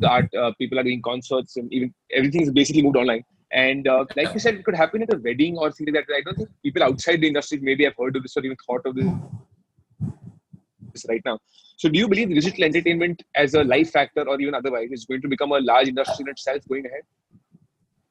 the 0.02 0.10
art 0.10 0.34
uh, 0.36 0.52
people 0.58 0.80
are 0.80 0.84
doing 0.84 1.02
concerts 1.02 1.58
and 1.58 1.72
even 1.72 1.94
everything 2.14 2.42
is 2.42 2.52
basically 2.52 2.82
moved 2.82 2.98
online. 2.98 3.24
And 3.52 3.88
uh, 3.88 4.06
like 4.16 4.34
you 4.34 4.40
said 4.40 4.56
it 4.56 4.66
could 4.66 4.76
happen 4.76 5.04
at 5.04 5.14
a 5.14 5.18
wedding 5.18 5.58
or 5.58 5.72
something 5.72 5.94
like 5.94 6.08
that. 6.08 6.16
I 6.16 6.22
don't 6.26 6.38
think 6.38 6.50
people 6.64 6.84
outside 6.84 7.22
the 7.22 7.28
industry 7.28 7.60
maybe 7.62 7.84
have 7.84 7.94
heard 8.00 8.16
of 8.16 8.24
this 8.24 8.38
or 8.38 8.46
even 8.46 8.58
thought 8.66 8.86
of 8.86 8.96
this 8.96 9.08
right 11.08 11.22
now. 11.26 11.40
So 11.78 11.90
do 11.90 11.98
you 11.98 12.08
believe 12.08 12.30
digital 12.30 12.64
entertainment 12.64 13.24
as 13.36 13.54
a 13.54 13.64
life 13.64 13.92
factor 13.92 14.28
or 14.28 14.40
even 14.40 14.54
otherwise 14.54 14.90
is 14.92 15.06
going 15.06 15.22
to 15.22 15.28
become 15.28 15.52
a 15.52 15.60
large 15.60 15.88
industry 15.88 16.24
in 16.24 16.30
itself 16.30 16.62
going 16.70 16.86
ahead? 16.86 17.02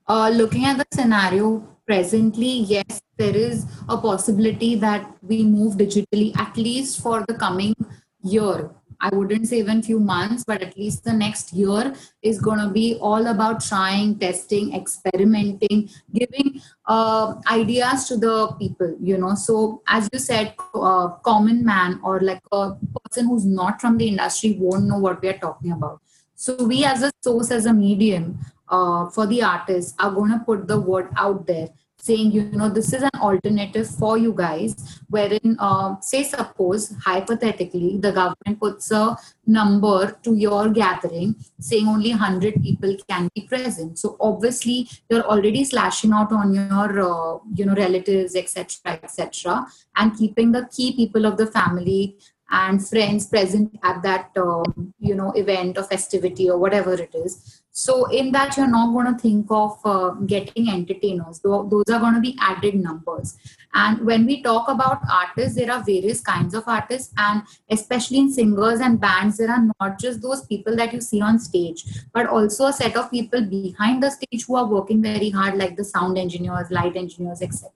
Uh, 0.09 0.29
looking 0.29 0.65
at 0.65 0.77
the 0.77 0.87
scenario 0.93 1.67
presently, 1.87 2.53
yes, 2.75 3.01
there 3.17 3.37
is 3.37 3.67
a 3.89 3.97
possibility 3.97 4.75
that 4.75 5.07
we 5.23 5.45
move 5.45 5.77
digitally 5.77 6.37
at 6.37 6.57
least 6.57 7.01
for 7.01 7.25
the 7.29 7.35
coming 7.35 7.75
year 8.23 8.71
I 9.01 9.09
wouldn't 9.15 9.49
say 9.49 9.59
even 9.59 9.83
few 9.83 9.99
months, 9.99 10.45
but 10.45 10.63
at 10.63 10.77
least 10.77 11.05
the 11.05 11.13
next 11.13 11.53
year 11.53 11.95
is 12.23 12.41
going 12.41 12.59
to 12.59 12.69
be 12.69 12.99
all 13.01 13.29
about 13.29 13.65
trying, 13.65 14.19
testing, 14.19 14.75
experimenting, 14.75 15.89
giving 16.13 16.61
uh, 16.87 17.35
ideas 17.51 18.05
to 18.09 18.17
the 18.17 18.49
people, 18.59 18.97
you 19.01 19.17
know. 19.17 19.35
So, 19.35 19.83
as 19.87 20.09
you 20.13 20.19
said, 20.19 20.55
uh, 20.75 21.09
common 21.31 21.65
man 21.65 22.01
or 22.03 22.21
like 22.21 22.43
a 22.53 22.73
person 23.05 23.27
who's 23.27 23.47
not 23.47 23.81
from 23.81 23.97
the 23.97 24.09
industry 24.09 24.57
won't 24.59 24.85
know 24.85 24.99
what 24.99 25.23
we 25.23 25.29
are 25.29 25.39
talking 25.39 25.73
about. 25.73 26.01
So, 26.35 26.65
we 26.65 26.85
as 26.85 27.03
a 27.03 27.13
source, 27.23 27.51
as 27.51 27.67
a 27.67 27.73
medium 27.73 28.39
uh, 28.69 29.09
for 29.09 29.27
the 29.27 29.43
artists, 29.43 29.95
are 29.99 30.11
going 30.11 30.33
to 30.33 30.39
put 30.39 30.69
the 30.69 30.81
word 30.81 31.09
out 31.17 31.47
there 31.47 31.71
saying 32.11 32.33
you 32.37 32.45
know 32.61 32.69
this 32.69 32.93
is 32.93 33.03
an 33.09 33.19
alternative 33.29 33.89
for 33.89 34.15
you 34.19 34.33
guys 34.33 35.01
wherein 35.09 35.57
uh, 35.59 35.89
say 36.01 36.23
suppose 36.23 36.95
hypothetically 37.05 37.91
the 37.99 38.13
government 38.21 38.59
puts 38.65 38.91
a 38.91 39.05
number 39.47 40.01
to 40.25 40.35
your 40.35 40.69
gathering 40.81 41.35
saying 41.61 41.89
only 41.89 42.11
100 42.11 42.63
people 42.63 42.97
can 43.09 43.29
be 43.35 43.43
present. 43.43 43.99
So 43.99 44.17
obviously 44.21 44.89
you're 45.09 45.25
already 45.25 45.65
slashing 45.65 46.13
out 46.13 46.33
on 46.33 46.55
your 46.55 46.91
uh, 47.11 47.39
you 47.55 47.67
know 47.67 47.75
relatives 47.75 48.37
etc 48.37 48.99
etc 49.03 49.67
and 49.97 50.17
keeping 50.17 50.53
the 50.53 50.67
key 50.77 50.93
people 51.01 51.27
of 51.27 51.37
the 51.37 51.47
family 51.47 52.17
and 52.51 52.87
friends 52.87 53.27
present 53.27 53.79
at 53.85 54.03
that 54.03 54.31
um, 54.37 54.95
you 54.99 55.15
know 55.15 55.31
event 55.33 55.79
or 55.79 55.85
festivity 55.85 56.51
or 56.51 56.59
whatever 56.59 56.95
it 56.95 57.15
is 57.15 57.60
so 57.73 58.07
in 58.11 58.33
that, 58.33 58.57
you're 58.57 58.67
not 58.67 58.93
going 58.93 59.15
to 59.15 59.21
think 59.21 59.47
of 59.51 59.79
uh, 59.85 60.11
getting 60.27 60.69
entertainers. 60.69 61.39
Those 61.39 61.85
are 61.89 62.01
going 62.01 62.15
to 62.15 62.21
be 62.21 62.37
added 62.41 62.75
numbers. 62.75 63.37
And 63.75 64.05
when 64.05 64.27
we 64.27 64.43
talk 64.43 64.69
about 64.69 65.01
artists, 65.11 65.57
there 65.57 65.71
are 65.71 65.83
various 65.83 66.21
kinds 66.21 66.55
of 66.55 66.65
artists, 66.67 67.15
and 67.17 67.43
especially 67.69 68.19
in 68.19 68.33
singers 68.33 68.81
and 68.81 69.01
bands, 69.01 69.39
there 69.39 69.51
are 69.51 69.65
not 69.81 70.01
just 70.01 70.21
those 70.21 70.45
people 70.47 70.75
that 70.77 70.93
you 70.93 71.01
see 71.01 71.21
on 71.21 71.39
stage, 71.39 71.85
but 72.13 72.27
also 72.27 72.67
a 72.67 72.73
set 72.73 72.97
of 72.97 73.11
people 73.11 73.43
behind 73.43 74.03
the 74.03 74.11
stage 74.11 74.47
who 74.47 74.57
are 74.57 74.67
working 74.67 75.01
very 75.01 75.31
hard, 75.31 75.57
like 75.57 75.77
the 75.77 75.85
sound 75.85 76.19
engineers, 76.19 76.71
light 76.71 76.97
engineers, 76.97 77.41
etc. 77.41 77.71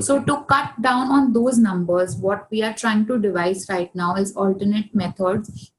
So 0.00 0.22
to 0.22 0.44
cut 0.44 0.80
down 0.80 1.10
on 1.10 1.32
those 1.32 1.58
numbers, 1.58 2.16
what 2.16 2.46
we 2.50 2.62
are 2.62 2.74
trying 2.74 3.06
to 3.06 3.18
devise 3.18 3.66
right 3.68 3.94
now 3.94 4.14
is 4.14 4.34
alternate 4.34 4.94
methods 4.94 5.72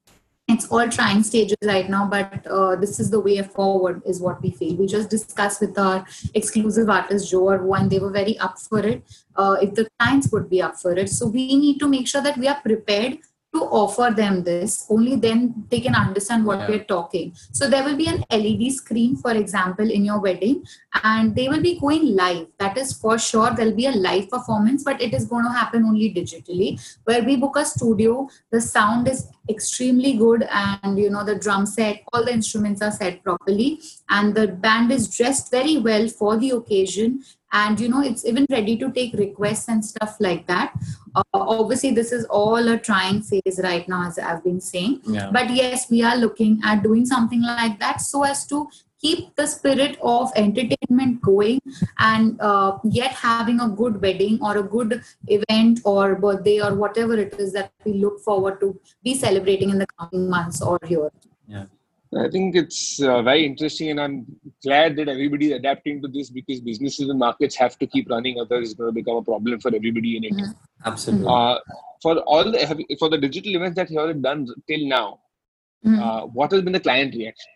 it's 0.54 0.68
all 0.68 0.88
trying 0.90 1.24
stages 1.24 1.58
right 1.64 1.90
now 1.90 2.08
but 2.08 2.46
uh, 2.48 2.76
this 2.76 3.00
is 3.00 3.10
the 3.10 3.20
way 3.20 3.42
forward 3.42 4.02
is 4.06 4.22
what 4.22 4.42
we 4.42 4.52
feel. 4.52 4.76
We 4.76 4.88
just 4.88 5.10
discussed 5.10 5.62
with 5.62 5.78
our 5.78 6.06
exclusive 6.34 6.90
artist 6.90 7.30
joe 7.32 7.44
Arvo, 7.44 7.80
and 7.80 7.90
they 7.90 8.00
were 8.00 8.12
very 8.12 8.38
up 8.40 8.60
for 8.60 8.80
it. 8.80 9.04
Uh, 9.36 9.58
if 9.62 9.74
the 9.74 9.88
clients 10.00 10.32
would 10.32 10.50
be 10.50 10.62
up 10.62 10.76
for 10.76 10.94
it. 10.94 11.10
So 11.10 11.28
we 11.28 11.56
need 11.56 11.80
to 11.80 11.88
make 11.88 12.08
sure 12.08 12.22
that 12.22 12.38
we 12.38 12.48
are 12.48 12.60
prepared 12.62 13.20
to 13.54 13.62
offer 13.64 14.14
them 14.16 14.44
this 14.44 14.86
only 14.90 15.16
then 15.16 15.66
they 15.70 15.80
can 15.80 15.94
understand 15.94 16.46
what 16.46 16.60
yeah. 16.60 16.70
we're 16.70 16.84
talking. 16.86 17.34
So 17.52 17.70
there 17.70 17.84
will 17.84 17.98
be 17.98 18.08
an 18.08 18.24
led 18.32 18.72
screen 18.72 19.16
for 19.18 19.32
example 19.32 19.90
in 19.90 20.06
your 20.06 20.20
wedding 20.20 20.64
and 21.04 21.36
they 21.36 21.50
will 21.50 21.62
be 21.62 21.80
going 21.80 22.16
live. 22.16 22.48
That 22.60 22.78
is 22.78 22.94
for 22.94 23.20
sure 23.20 23.52
there'll 23.52 23.76
be 23.76 23.88
a 23.88 23.92
live 23.92 24.30
performance 24.30 24.84
but 24.84 25.02
it 25.02 25.14
is 25.14 25.26
going 25.26 25.46
to 25.46 25.52
happen 25.52 25.84
only 25.84 26.14
digitally. 26.14 26.80
Where 27.04 27.24
we 27.24 27.36
book 27.36 27.58
a 27.58 27.66
studio 27.66 28.30
the 28.52 28.62
sound 28.62 29.08
is 29.08 29.28
extremely 29.50 30.14
good 30.14 30.48
and 30.50 30.98
you 30.98 31.10
know 31.10 31.26
the 31.26 31.36
drum 31.36 31.66
set 31.66 32.04
all 32.14 32.24
the 32.24 32.32
instruments 32.32 32.82
are 32.82 32.92
set 32.92 33.24
properly 33.24 33.80
and 34.10 34.34
the 34.34 34.48
band 34.48 34.92
is 34.92 35.16
dressed 35.16 35.52
very 35.52 35.78
well 35.78 36.08
for 36.08 36.38
the 36.38 36.52
occasion 36.52 37.24
and 37.54 37.80
you 37.80 37.90
know 37.90 38.02
it's 38.02 38.26
even 38.26 38.46
ready 38.50 38.78
to 38.78 38.92
take 38.92 39.14
requests 39.14 39.68
and 39.68 39.84
stuff 39.84 40.16
like 40.20 40.48
that. 40.48 40.74
Uh, 41.16 41.24
obviously 41.34 41.92
this 41.92 42.12
is 42.12 42.26
all 42.26 42.68
a 42.70 42.78
trying 42.78 43.22
phase 43.22 43.60
right 43.64 43.88
now 43.88 44.08
as 44.08 44.18
i've 44.18 44.44
been 44.44 44.62
saying. 44.62 45.02
Yeah. 45.06 45.30
but 45.32 45.50
yes 45.50 45.90
we 45.90 46.04
are 46.04 46.16
looking 46.16 46.62
at 46.64 46.84
doing 46.84 47.06
something 47.06 47.42
like 47.42 47.80
that 47.80 48.02
so 48.02 48.24
as 48.24 48.46
to 48.48 48.70
keep 49.02 49.36
the 49.36 49.48
spirit 49.48 49.98
of 50.02 50.32
entertainment 50.36 51.22
going 51.22 51.60
and 52.00 52.40
uh, 52.40 52.78
yet 52.84 53.12
having 53.12 53.60
a 53.60 53.68
good 53.68 54.02
wedding 54.02 54.40
or 54.42 54.58
a 54.58 54.64
good 54.64 55.02
event 55.28 55.82
or 55.84 56.16
birthday 56.16 56.62
or 56.62 56.76
whatever 56.76 57.16
it 57.18 57.34
is 57.40 57.52
that 57.52 57.72
we 57.84 57.94
look 57.94 58.20
forward 58.20 58.60
to 58.60 58.80
be 59.04 59.16
celebrating 59.16 59.72
in 59.72 59.80
the 59.80 59.88
coming 60.00 60.30
months 60.30 60.62
or 60.62 60.80
year 60.88 61.12
I 62.18 62.30
think 62.30 62.56
it's 62.58 63.02
uh, 63.02 63.22
very 63.22 63.46
interesting, 63.46 63.90
and 63.90 64.02
I'm 64.02 64.26
glad 64.64 64.98
that 64.98 65.08
everybody's 65.08 65.54
adapting 65.54 66.02
to 66.02 66.10
this 66.10 66.30
because 66.30 66.60
businesses 66.60 67.08
and 67.08 67.18
markets 67.18 67.56
have 67.56 67.78
to 67.80 67.88
keep 67.88 68.10
running, 68.10 68.38
otherwise 68.40 68.72
it's 68.72 68.74
going 68.74 68.90
to 68.90 68.94
become 68.94 69.16
a 69.18 69.22
problem 69.22 69.62
for 69.62 69.74
everybody 69.74 70.18
in 70.18 70.26
it. 70.26 70.34
Mhm. 70.34 70.54
Absolutely. 70.86 71.28
Uh, 71.30 71.56
for 72.02 72.18
all 72.20 72.52
the 72.52 72.66
have- 72.66 72.82
for 73.00 73.10
the 73.10 73.18
digital 73.18 73.56
events 73.56 73.78
that 73.78 73.90
you 73.90 74.00
have 74.00 74.22
done 74.22 74.46
till 74.68 74.86
now, 74.88 75.20
Mhm. 75.86 76.00
uh, 76.06 76.22
what 76.26 76.52
has 76.52 76.62
been 76.62 76.74
the 76.74 76.82
client 76.82 77.16
reaction? 77.16 77.52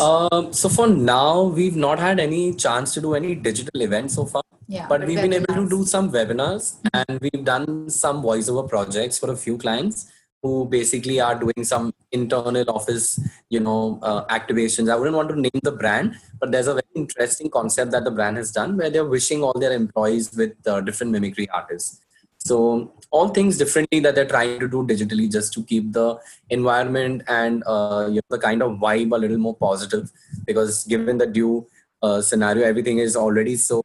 Um, 0.00 0.52
so 0.52 0.68
for 0.68 0.86
now, 0.86 1.42
we've 1.42 1.76
not 1.76 1.98
had 1.98 2.20
any 2.20 2.54
chance 2.54 2.94
to 2.94 3.00
do 3.00 3.14
any 3.14 3.34
digital 3.34 3.82
events 3.82 4.14
so 4.14 4.24
far, 4.26 4.42
yeah 4.66 4.86
but 4.90 5.00
we've 5.06 5.20
been 5.20 5.34
able 5.38 5.54
to 5.56 5.68
do 5.68 5.84
some 5.84 6.06
webinars 6.12 6.76
and 6.98 7.18
we've 7.24 7.44
done 7.44 7.90
some 7.90 8.22
voiceover 8.22 8.66
projects 8.66 9.18
for 9.18 9.30
a 9.32 9.36
few 9.36 9.56
clients 9.64 10.06
who 10.44 10.66
basically 10.66 11.18
are 11.20 11.34
doing 11.34 11.64
some 11.64 11.92
internal 12.12 12.64
office, 12.68 13.18
you 13.48 13.60
know, 13.60 13.98
uh, 14.02 14.26
activations. 14.26 14.92
I 14.92 14.96
wouldn't 14.96 15.16
want 15.16 15.30
to 15.30 15.40
name 15.40 15.60
the 15.62 15.72
brand, 15.72 16.16
but 16.38 16.52
there's 16.52 16.66
a 16.66 16.74
very 16.74 16.94
interesting 16.94 17.48
concept 17.48 17.92
that 17.92 18.04
the 18.04 18.10
brand 18.10 18.36
has 18.36 18.52
done 18.52 18.76
where 18.76 18.90
they're 18.90 19.06
wishing 19.16 19.42
all 19.42 19.58
their 19.58 19.72
employees 19.72 20.36
with 20.36 20.54
uh, 20.66 20.82
different 20.82 21.12
mimicry 21.12 21.48
artists. 21.48 22.02
So 22.36 22.92
all 23.10 23.28
things 23.28 23.56
differently 23.56 24.00
that 24.00 24.14
they're 24.14 24.28
trying 24.28 24.60
to 24.60 24.68
do 24.68 24.86
digitally 24.86 25.32
just 25.32 25.54
to 25.54 25.62
keep 25.62 25.92
the 25.94 26.18
environment 26.50 27.22
and 27.26 27.62
uh, 27.66 28.06
you 28.08 28.16
know, 28.16 28.28
the 28.28 28.38
kind 28.38 28.62
of 28.62 28.72
vibe 28.72 29.14
a 29.14 29.18
little 29.18 29.38
more 29.38 29.56
positive 29.56 30.12
because 30.46 30.84
given 30.84 31.16
the 31.16 31.26
due 31.26 31.66
uh, 32.02 32.20
scenario, 32.20 32.66
everything 32.66 32.98
is 32.98 33.16
already 33.16 33.56
so 33.56 33.82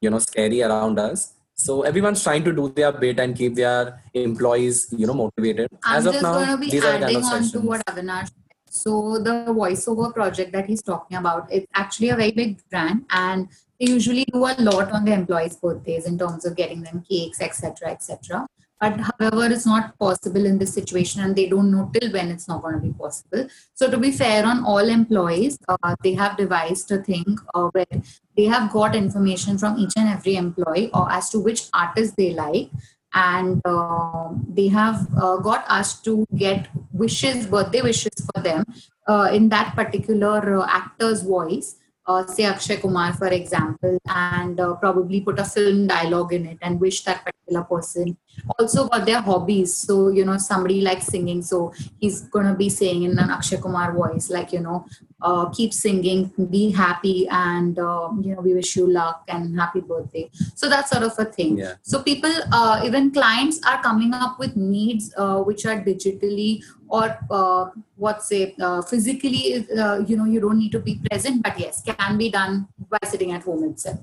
you 0.00 0.10
know 0.10 0.20
scary 0.20 0.62
around 0.62 1.00
us. 1.00 1.32
So 1.66 1.82
everyone's 1.82 2.22
trying 2.22 2.44
to 2.44 2.52
do 2.52 2.68
their 2.68 2.92
bit 2.92 3.18
and 3.18 3.36
keep 3.36 3.56
their 3.56 4.00
employees 4.14 4.86
you 4.96 5.06
know 5.06 5.14
motivated. 5.14 5.68
I'm 5.82 5.98
As 5.98 6.06
of 6.06 6.12
just 6.12 6.22
now, 6.22 6.34
going 6.34 6.48
to 6.50 6.58
be 6.58 6.70
these 6.70 6.84
are 6.84 6.92
the 6.92 6.98
kind 6.98 7.04
adding 7.04 7.16
of 7.16 7.24
on 7.24 7.40
to 7.40 7.46
sessions. 7.46 7.64
what 7.64 7.86
Avinash 7.86 8.28
said. 8.28 8.44
So 8.70 9.18
the 9.18 9.34
voiceover 9.48 10.12
project 10.14 10.52
that 10.52 10.66
he's 10.66 10.82
talking 10.82 11.16
about, 11.16 11.50
it's 11.50 11.66
actually 11.74 12.10
a 12.10 12.16
very 12.16 12.30
big 12.30 12.60
brand 12.70 13.04
and 13.10 13.48
they 13.80 13.86
usually 13.90 14.24
do 14.32 14.44
a 14.44 14.54
lot 14.68 14.92
on 14.92 15.04
their 15.04 15.18
employees' 15.18 15.56
birthdays 15.56 16.06
in 16.06 16.18
terms 16.18 16.44
of 16.44 16.56
getting 16.56 16.82
them 16.82 17.04
cakes, 17.08 17.40
etc., 17.40 17.90
etc. 17.90 18.46
But 18.80 19.00
however, 19.00 19.46
it's 19.52 19.64
not 19.64 19.98
possible 19.98 20.44
in 20.44 20.58
this 20.58 20.74
situation 20.74 21.22
and 21.22 21.34
they 21.34 21.48
don't 21.48 21.70
know 21.70 21.90
till 21.94 22.12
when 22.12 22.30
it's 22.30 22.46
not 22.46 22.62
going 22.62 22.74
to 22.74 22.80
be 22.80 22.92
possible. 22.92 23.48
So 23.74 23.90
to 23.90 23.96
be 23.96 24.12
fair 24.12 24.44
on 24.44 24.64
all 24.64 24.86
employees, 24.86 25.58
uh, 25.68 25.96
they 26.02 26.14
have 26.14 26.36
devised 26.36 26.92
a 26.92 26.98
thing 26.98 27.38
uh, 27.54 27.68
where 27.72 27.86
they 28.36 28.44
have 28.44 28.70
got 28.70 28.94
information 28.94 29.56
from 29.56 29.78
each 29.78 29.94
and 29.96 30.08
every 30.08 30.36
employee 30.36 30.90
or 30.92 31.10
as 31.10 31.30
to 31.30 31.40
which 31.40 31.68
artist 31.72 32.16
they 32.16 32.34
like 32.34 32.70
and 33.14 33.62
uh, 33.64 34.28
they 34.48 34.68
have 34.68 35.08
uh, 35.16 35.36
got 35.38 35.64
us 35.68 36.00
to 36.02 36.26
get 36.36 36.68
wishes 36.92 37.46
birthday 37.46 37.80
wishes 37.80 38.12
for 38.26 38.42
them 38.42 38.64
uh, 39.08 39.30
in 39.32 39.48
that 39.48 39.74
particular 39.74 40.60
uh, 40.60 40.66
actor's 40.68 41.22
voice 41.22 41.76
uh, 42.06 42.26
say 42.26 42.44
Akshay 42.44 42.76
Kumar, 42.76 43.12
for 43.12 43.28
example, 43.28 43.98
and 44.06 44.60
uh, 44.60 44.74
probably 44.74 45.20
put 45.20 45.38
a 45.38 45.44
film 45.44 45.86
dialogue 45.86 46.32
in 46.32 46.46
it 46.46 46.58
and 46.62 46.80
wish 46.80 47.02
that 47.04 47.24
particular 47.24 47.64
person. 47.64 48.16
Also, 48.58 48.86
got 48.88 49.06
their 49.06 49.20
hobbies. 49.20 49.74
So, 49.74 50.08
you 50.08 50.24
know, 50.24 50.36
somebody 50.36 50.82
likes 50.82 51.06
singing. 51.06 51.42
So, 51.42 51.72
he's 51.98 52.22
going 52.22 52.46
to 52.46 52.54
be 52.54 52.68
saying 52.68 53.02
in 53.02 53.18
an 53.18 53.30
Akshay 53.30 53.56
Kumar 53.56 53.92
voice, 53.92 54.30
like, 54.30 54.52
you 54.52 54.60
know, 54.60 54.86
uh, 55.22 55.48
keep 55.48 55.72
singing, 55.72 56.30
be 56.50 56.70
happy, 56.70 57.26
and, 57.28 57.78
uh, 57.78 58.10
you 58.20 58.34
know, 58.34 58.42
we 58.42 58.54
wish 58.54 58.76
you 58.76 58.86
luck 58.86 59.24
and 59.28 59.58
happy 59.58 59.80
birthday. 59.80 60.30
So, 60.54 60.68
that 60.68 60.88
sort 60.88 61.02
of 61.02 61.18
a 61.18 61.24
thing. 61.24 61.58
Yeah. 61.58 61.74
So, 61.82 62.02
people, 62.02 62.32
uh, 62.52 62.82
even 62.84 63.10
clients 63.10 63.60
are 63.66 63.82
coming 63.82 64.12
up 64.14 64.38
with 64.38 64.54
needs 64.54 65.12
uh, 65.16 65.38
which 65.38 65.64
are 65.66 65.80
digitally 65.80 66.62
or 66.88 67.18
uh, 67.30 67.70
what 67.96 68.22
say 68.22 68.54
uh, 68.60 68.82
physically 68.82 69.66
uh, 69.78 69.98
you 70.06 70.16
know 70.16 70.24
you 70.24 70.40
don't 70.40 70.58
need 70.58 70.72
to 70.72 70.80
be 70.80 71.00
present 71.08 71.42
but 71.42 71.58
yes 71.58 71.82
can 71.82 72.18
be 72.18 72.30
done 72.30 72.66
by 72.90 72.98
sitting 73.04 73.32
at 73.32 73.42
home 73.42 73.64
itself 73.64 74.00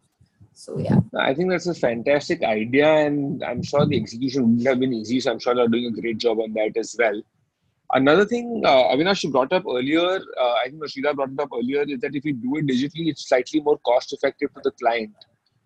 so 0.54 0.78
yeah 0.78 1.00
I 1.20 1.34
think 1.34 1.50
that's 1.50 1.68
a 1.68 1.76
fantastic 1.76 2.44
idea, 2.44 2.88
and 2.88 3.44
I'm 3.44 3.62
sure 3.62 3.86
the 3.86 3.98
execution 3.98 4.44
wouldn't 4.44 4.68
have 4.68 4.80
been 4.80 4.94
easy. 4.94 5.20
So 5.20 5.32
I'm 5.32 5.40
sure 5.40 5.54
they're 5.54 5.68
doing 5.68 5.86
a 5.88 6.02
great 6.02 6.18
job 6.18 6.40
on 6.40 6.54
that 6.54 6.76
as 6.78 6.96
well. 6.98 7.22
Another 7.94 8.26
thing, 8.26 8.64
uh, 8.66 8.86
Avinash, 8.86 9.24
you 9.24 9.32
brought 9.32 9.54
up 9.54 9.66
earlier, 9.68 10.02
uh, 10.02 10.54
I 10.54 10.70
think 10.70 10.82
Rashida 10.82 11.16
brought 11.16 11.30
it 11.32 11.40
up 11.40 11.50
earlier, 11.54 11.84
is 11.84 12.00
that 12.00 12.16
if 12.16 12.26
you 12.26 12.34
do 12.34 12.56
it 12.58 12.66
digitally, 12.66 13.10
it's 13.10 13.28
slightly 13.28 13.60
more 13.60 13.78
cost 13.80 14.14
effective 14.14 14.52
to 14.56 14.62
the 14.64 14.72
client. 14.72 15.14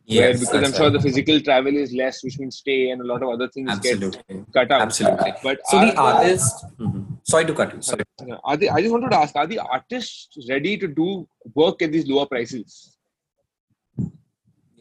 Yes, 0.10 0.40
because 0.40 0.64
I'm 0.64 0.72
sure 0.74 0.86
right. 0.86 0.94
the 0.94 1.02
physical 1.02 1.42
travel 1.42 1.76
is 1.76 1.92
less, 1.94 2.24
which 2.24 2.40
means 2.40 2.58
stay 2.58 2.92
and 2.92 3.02
a 3.02 3.04
lot 3.04 3.22
of 3.22 3.30
other 3.30 3.50
things 3.50 3.70
absolutely, 3.70 4.22
get 4.30 4.54
cut 4.54 4.72
out. 4.72 4.82
absolutely. 4.84 5.34
But 5.44 5.60
So 5.66 5.78
are 5.78 5.86
the 5.86 5.98
artist, 5.98 6.66
Mhm. 6.80 7.18
sorry 7.24 7.46
to 7.46 7.54
cut 7.54 7.76
you. 7.76 7.82
Sorry. 7.82 8.04
Are 8.46 8.56
they, 8.56 8.70
I 8.70 8.80
just 8.82 8.94
wanted 8.94 9.10
to 9.12 9.18
ask, 9.18 9.36
are 9.36 9.48
the 9.48 9.60
artists 9.60 10.38
ready 10.50 10.78
to 10.78 10.88
do 10.88 11.28
work 11.54 11.82
at 11.82 11.92
these 11.92 12.08
lower 12.08 12.26
prices? 12.26 12.98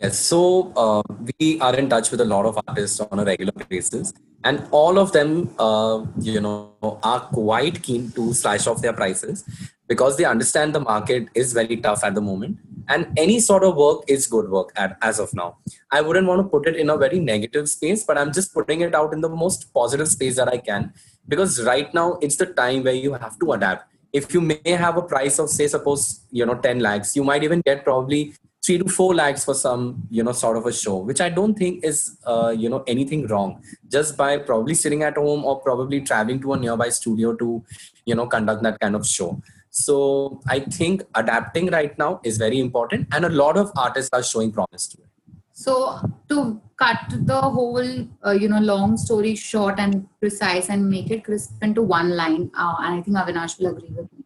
Yes, 0.00 0.18
so 0.20 0.72
uh, 0.76 1.02
we 1.40 1.58
are 1.60 1.74
in 1.74 1.88
touch 1.88 2.10
with 2.12 2.20
a 2.20 2.24
lot 2.24 2.46
of 2.46 2.58
artists 2.68 3.00
on 3.00 3.18
a 3.18 3.24
regular 3.24 3.52
basis, 3.68 4.12
and 4.44 4.62
all 4.70 4.98
of 4.98 5.10
them, 5.12 5.50
uh, 5.58 6.04
you 6.20 6.40
know, 6.40 6.98
are 7.02 7.20
quite 7.20 7.82
keen 7.82 8.10
to 8.12 8.32
slash 8.34 8.66
off 8.66 8.82
their 8.82 8.92
prices 8.92 9.44
because 9.88 10.16
they 10.16 10.24
understand 10.24 10.74
the 10.74 10.80
market 10.80 11.28
is 11.34 11.52
very 11.52 11.76
tough 11.76 12.04
at 12.04 12.14
the 12.14 12.20
moment, 12.20 12.58
and 12.88 13.06
any 13.16 13.40
sort 13.40 13.64
of 13.64 13.76
work 13.76 14.02
is 14.08 14.26
good 14.26 14.48
work 14.48 14.72
at, 14.76 14.96
as 15.02 15.18
of 15.18 15.32
now. 15.34 15.56
I 15.90 16.00
wouldn't 16.00 16.26
want 16.26 16.40
to 16.40 16.48
put 16.48 16.66
it 16.66 16.76
in 16.76 16.90
a 16.90 16.96
very 16.96 17.20
negative 17.20 17.68
space, 17.68 18.04
but 18.04 18.18
I'm 18.18 18.32
just 18.32 18.54
putting 18.54 18.80
it 18.80 18.94
out 18.94 19.12
in 19.12 19.20
the 19.20 19.28
most 19.28 19.72
positive 19.72 20.08
space 20.08 20.36
that 20.36 20.48
I 20.48 20.58
can 20.58 20.92
because 21.28 21.64
right 21.64 21.92
now 21.92 22.18
it's 22.20 22.36
the 22.36 22.46
time 22.46 22.84
where 22.84 22.94
you 22.94 23.12
have 23.14 23.38
to 23.40 23.52
adapt. 23.52 23.92
If 24.12 24.32
you 24.32 24.40
may 24.40 24.60
have 24.64 24.96
a 24.96 25.02
price 25.02 25.38
of, 25.38 25.50
say, 25.50 25.66
suppose 25.66 26.20
you 26.30 26.46
know, 26.46 26.54
10 26.54 26.80
lakhs, 26.80 27.16
you 27.16 27.24
might 27.24 27.42
even 27.42 27.60
get 27.60 27.84
probably 27.84 28.34
three 28.64 28.78
to 28.78 28.88
four 28.88 29.14
lakhs 29.14 29.44
for 29.44 29.54
some 29.54 30.02
you 30.10 30.22
know 30.22 30.32
sort 30.32 30.56
of 30.56 30.66
a 30.66 30.72
show 30.72 30.96
which 30.96 31.20
i 31.20 31.28
don't 31.28 31.54
think 31.54 31.84
is 31.84 32.18
uh, 32.26 32.52
you 32.62 32.68
know 32.68 32.82
anything 32.88 33.26
wrong 33.28 33.62
just 33.88 34.16
by 34.16 34.36
probably 34.36 34.74
sitting 34.74 35.04
at 35.04 35.16
home 35.16 35.44
or 35.44 35.60
probably 35.60 36.00
traveling 36.00 36.40
to 36.40 36.52
a 36.52 36.56
nearby 36.56 36.88
studio 36.88 37.34
to 37.34 37.62
you 38.06 38.14
know 38.14 38.26
conduct 38.26 38.64
that 38.64 38.80
kind 38.80 38.96
of 38.96 39.06
show 39.06 39.40
so 39.76 40.40
i 40.54 40.58
think 40.76 41.02
adapting 41.20 41.66
right 41.76 41.98
now 41.98 42.20
is 42.24 42.38
very 42.38 42.58
important 42.66 43.06
and 43.12 43.26
a 43.26 43.32
lot 43.42 43.58
of 43.62 43.70
artists 43.76 44.10
are 44.12 44.22
showing 44.22 44.50
promise 44.50 44.86
to 44.88 44.98
it. 45.02 45.08
So 45.52 46.00
to 46.28 46.60
cut 46.76 47.12
the 47.30 47.40
whole 47.40 48.08
uh, 48.26 48.32
you 48.32 48.48
know 48.48 48.60
long 48.60 48.96
story 48.96 49.34
short 49.34 49.78
and 49.78 50.06
precise 50.20 50.68
and 50.68 50.88
make 50.88 51.10
it 51.10 51.24
crisp 51.24 51.62
into 51.62 51.82
one 51.82 52.10
line 52.16 52.50
uh, 52.58 52.74
and 52.80 52.98
i 52.98 53.02
think 53.02 53.16
avinash 53.22 53.58
will 53.58 53.68
agree 53.68 53.92
with 53.98 54.10
me. 54.12 54.24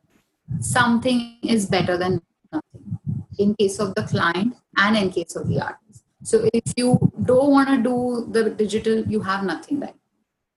Something 0.61 1.37
is 1.43 1.67
better 1.67 1.97
than 1.97 2.21
nothing 2.53 2.99
in 3.39 3.55
case 3.55 3.79
of 3.79 3.95
the 3.95 4.03
client 4.03 4.57
and 4.77 4.97
in 4.97 5.11
case 5.11 5.37
of 5.37 5.47
the 5.49 5.61
artist. 5.61 6.05
So 6.23 6.49
if 6.53 6.75
you 6.77 6.99
don't 7.25 7.51
want 7.51 7.69
to 7.69 7.79
do 7.91 8.27
the 8.39 8.51
digital 8.51 9.05
you 9.15 9.21
have 9.21 9.45
nothing 9.45 9.81
right 9.81 9.95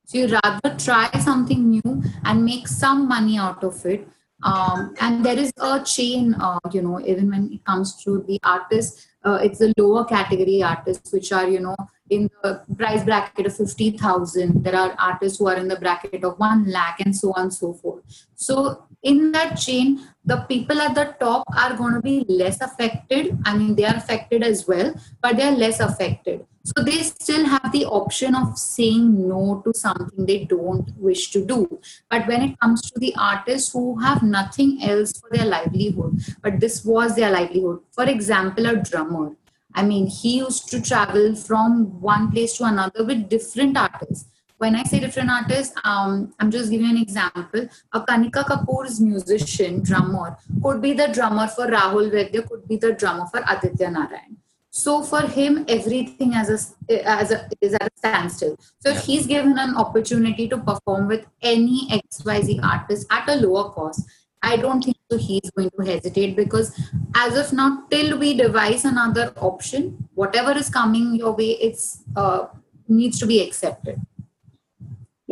so 0.05 0.17
you 0.17 0.27
rather 0.27 0.75
try 0.77 1.09
something 1.19 1.69
new 1.69 2.03
and 2.25 2.43
make 2.43 2.67
some 2.67 3.07
money 3.07 3.37
out 3.37 3.63
of 3.63 3.85
it 3.85 4.07
um, 4.43 4.93
and 4.99 5.25
there 5.25 5.37
is 5.37 5.51
a 5.57 5.83
chain 5.83 6.33
uh, 6.35 6.59
you 6.71 6.81
know 6.81 6.99
even 7.05 7.29
when 7.29 7.51
it 7.51 7.63
comes 7.65 8.03
to 8.03 8.23
the 8.27 8.39
artists 8.43 9.07
uh, 9.25 9.39
it's 9.41 9.59
the 9.59 9.73
lower 9.77 10.05
category 10.05 10.61
artists 10.61 11.13
which 11.13 11.31
are 11.31 11.47
you 11.47 11.59
know 11.59 11.75
in 12.09 12.29
the 12.43 12.61
price 12.77 13.03
bracket 13.03 13.45
of 13.45 13.55
50000 13.55 14.63
there 14.63 14.75
are 14.75 14.95
artists 14.99 15.39
who 15.39 15.47
are 15.47 15.55
in 15.55 15.67
the 15.67 15.79
bracket 15.79 16.23
of 16.23 16.37
1 16.37 16.69
lakh 16.69 16.99
and 16.99 17.15
so 17.15 17.31
on 17.35 17.43
and 17.43 17.53
so 17.53 17.73
forth. 17.73 18.03
So 18.35 18.85
in 19.03 19.31
that 19.31 19.55
chain 19.55 19.99
the 20.25 20.37
people 20.51 20.79
at 20.81 20.95
the 20.95 21.05
top 21.19 21.43
are 21.63 21.75
going 21.75 21.93
to 21.93 22.01
be 22.01 22.25
less 22.27 22.61
affected 22.61 23.37
i 23.45 23.57
mean 23.57 23.75
they 23.75 23.85
are 23.85 23.95
affected 23.95 24.43
as 24.43 24.67
well 24.67 24.93
but 25.21 25.37
they 25.37 25.43
are 25.43 25.57
less 25.65 25.79
affected 25.79 26.45
so 26.65 26.81
they 26.81 27.03
still 27.03 27.45
have 27.45 27.73
the 27.73 27.85
option 27.85 28.33
of 28.33 28.57
saying 28.57 29.27
no 29.27 29.61
to 29.65 29.73
something 29.73 30.25
they 30.25 30.45
don't 30.45 30.89
wish 30.97 31.29
to 31.31 31.45
do. 31.45 31.81
But 32.09 32.25
when 32.25 32.41
it 32.41 32.57
comes 32.61 32.89
to 32.89 32.99
the 32.99 33.13
artists 33.19 33.73
who 33.73 33.99
have 33.99 34.23
nothing 34.23 34.81
else 34.81 35.11
for 35.19 35.27
their 35.29 35.45
livelihood, 35.45 36.21
but 36.41 36.61
this 36.61 36.85
was 36.85 37.17
their 37.17 37.31
livelihood, 37.31 37.81
for 37.91 38.05
example, 38.05 38.65
a 38.65 38.77
drummer. 38.77 39.35
I 39.75 39.83
mean, 39.83 40.07
he 40.07 40.37
used 40.37 40.69
to 40.69 40.81
travel 40.81 41.35
from 41.35 41.99
one 41.99 42.31
place 42.31 42.55
to 42.57 42.63
another 42.63 43.03
with 43.03 43.27
different 43.27 43.75
artists. 43.75 44.29
When 44.57 44.75
I 44.75 44.83
say 44.83 44.99
different 44.99 45.29
artists, 45.29 45.75
um, 45.83 46.33
I'm 46.39 46.51
just 46.51 46.71
giving 46.71 46.89
an 46.89 46.97
example. 46.97 47.67
A 47.91 48.01
Kanika 48.01 48.43
Kapoor's 48.45 48.99
musician, 48.99 49.81
drummer, 49.81 50.37
could 50.61 50.81
be 50.81 50.93
the 50.93 51.07
drummer 51.07 51.47
for 51.47 51.67
Rahul 51.67 52.11
Vaidya, 52.11 52.47
could 52.47 52.67
be 52.67 52.77
the 52.77 52.93
drummer 52.93 53.25
for 53.27 53.43
Aditya 53.47 53.91
Narayan. 53.91 54.37
So 54.75 55.03
for 55.03 55.21
him, 55.21 55.65
everything 55.67 56.33
as 56.33 56.49
a, 56.89 57.07
as 57.07 57.31
a, 57.31 57.47
is 57.61 57.73
at 57.75 57.83
a 57.83 57.91
standstill. 57.95 58.57
So 58.79 58.89
if 58.89 59.03
he's 59.03 59.27
given 59.27 59.57
an 59.59 59.75
opportunity 59.75 60.47
to 60.47 60.57
perform 60.57 61.07
with 61.07 61.27
any 61.43 61.87
XYZ 61.89 62.63
artist 62.63 63.05
at 63.11 63.29
a 63.29 63.35
lower 63.35 63.69
cost, 63.69 64.01
I 64.41 64.57
don't 64.57 64.83
think 64.83 64.97
so 65.11 65.17
he's 65.17 65.49
going 65.55 65.69
to 65.79 65.85
hesitate 65.85 66.35
because 66.35 66.77
as 67.15 67.37
of 67.37 67.53
now, 67.53 67.83
till 67.91 68.17
we 68.17 68.35
devise 68.35 68.83
another 68.83 69.31
option, 69.37 70.09
whatever 70.15 70.51
is 70.51 70.69
coming 70.69 71.15
your 71.15 71.33
way, 71.33 71.51
it's 71.51 72.03
uh, 72.15 72.47
needs 72.87 73.19
to 73.19 73.27
be 73.27 73.41
accepted. 73.41 74.01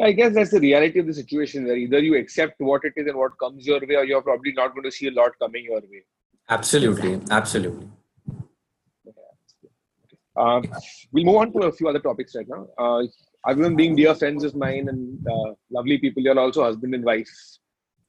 Yeah, 0.02 0.08
I 0.08 0.12
guess 0.14 0.34
that's 0.34 0.50
the 0.50 0.60
reality 0.60 1.00
of 1.00 1.06
the 1.06 1.14
situation 1.14 1.66
where 1.66 1.78
either 1.78 2.00
you 2.00 2.16
accept 2.18 2.56
what 2.60 2.84
it 2.84 2.94
is 2.96 3.08
and 3.08 3.16
what 3.16 3.38
comes 3.38 3.68
your 3.68 3.80
way, 3.80 3.96
or 3.96 4.04
you're 4.04 4.22
probably 4.24 4.52
not 4.52 4.74
going 4.74 4.84
to 4.84 4.92
see 4.92 5.08
a 5.08 5.12
lot 5.12 5.38
coming 5.38 5.66
your 5.66 5.80
way. 5.80 6.04
Absolutely, 6.50 7.22
absolutely. 7.30 7.88
Um, 10.36 10.64
we'll 11.12 11.26
move 11.26 11.36
on 11.36 11.54
to 11.54 11.60
a 11.68 11.72
few 11.72 11.88
other 11.88 12.00
topics 12.00 12.36
right 12.36 12.48
now. 12.50 12.68
Uh, 12.80 13.04
other 13.48 13.62
than 13.62 13.76
being 13.76 13.96
dear 13.96 14.16
friends 14.16 14.44
of 14.44 14.56
mine 14.56 14.88
and 14.90 15.28
uh, 15.28 15.54
lovely 15.70 16.00
people, 16.00 16.24
you're 16.24 16.40
also 16.40 16.64
husband 16.64 16.96
and 16.96 17.04
wife. 17.04 17.30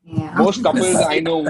Yeah. 0.02 0.32
Most 0.38 0.62
couples 0.68 0.96
I 0.96 1.20
know 1.20 1.44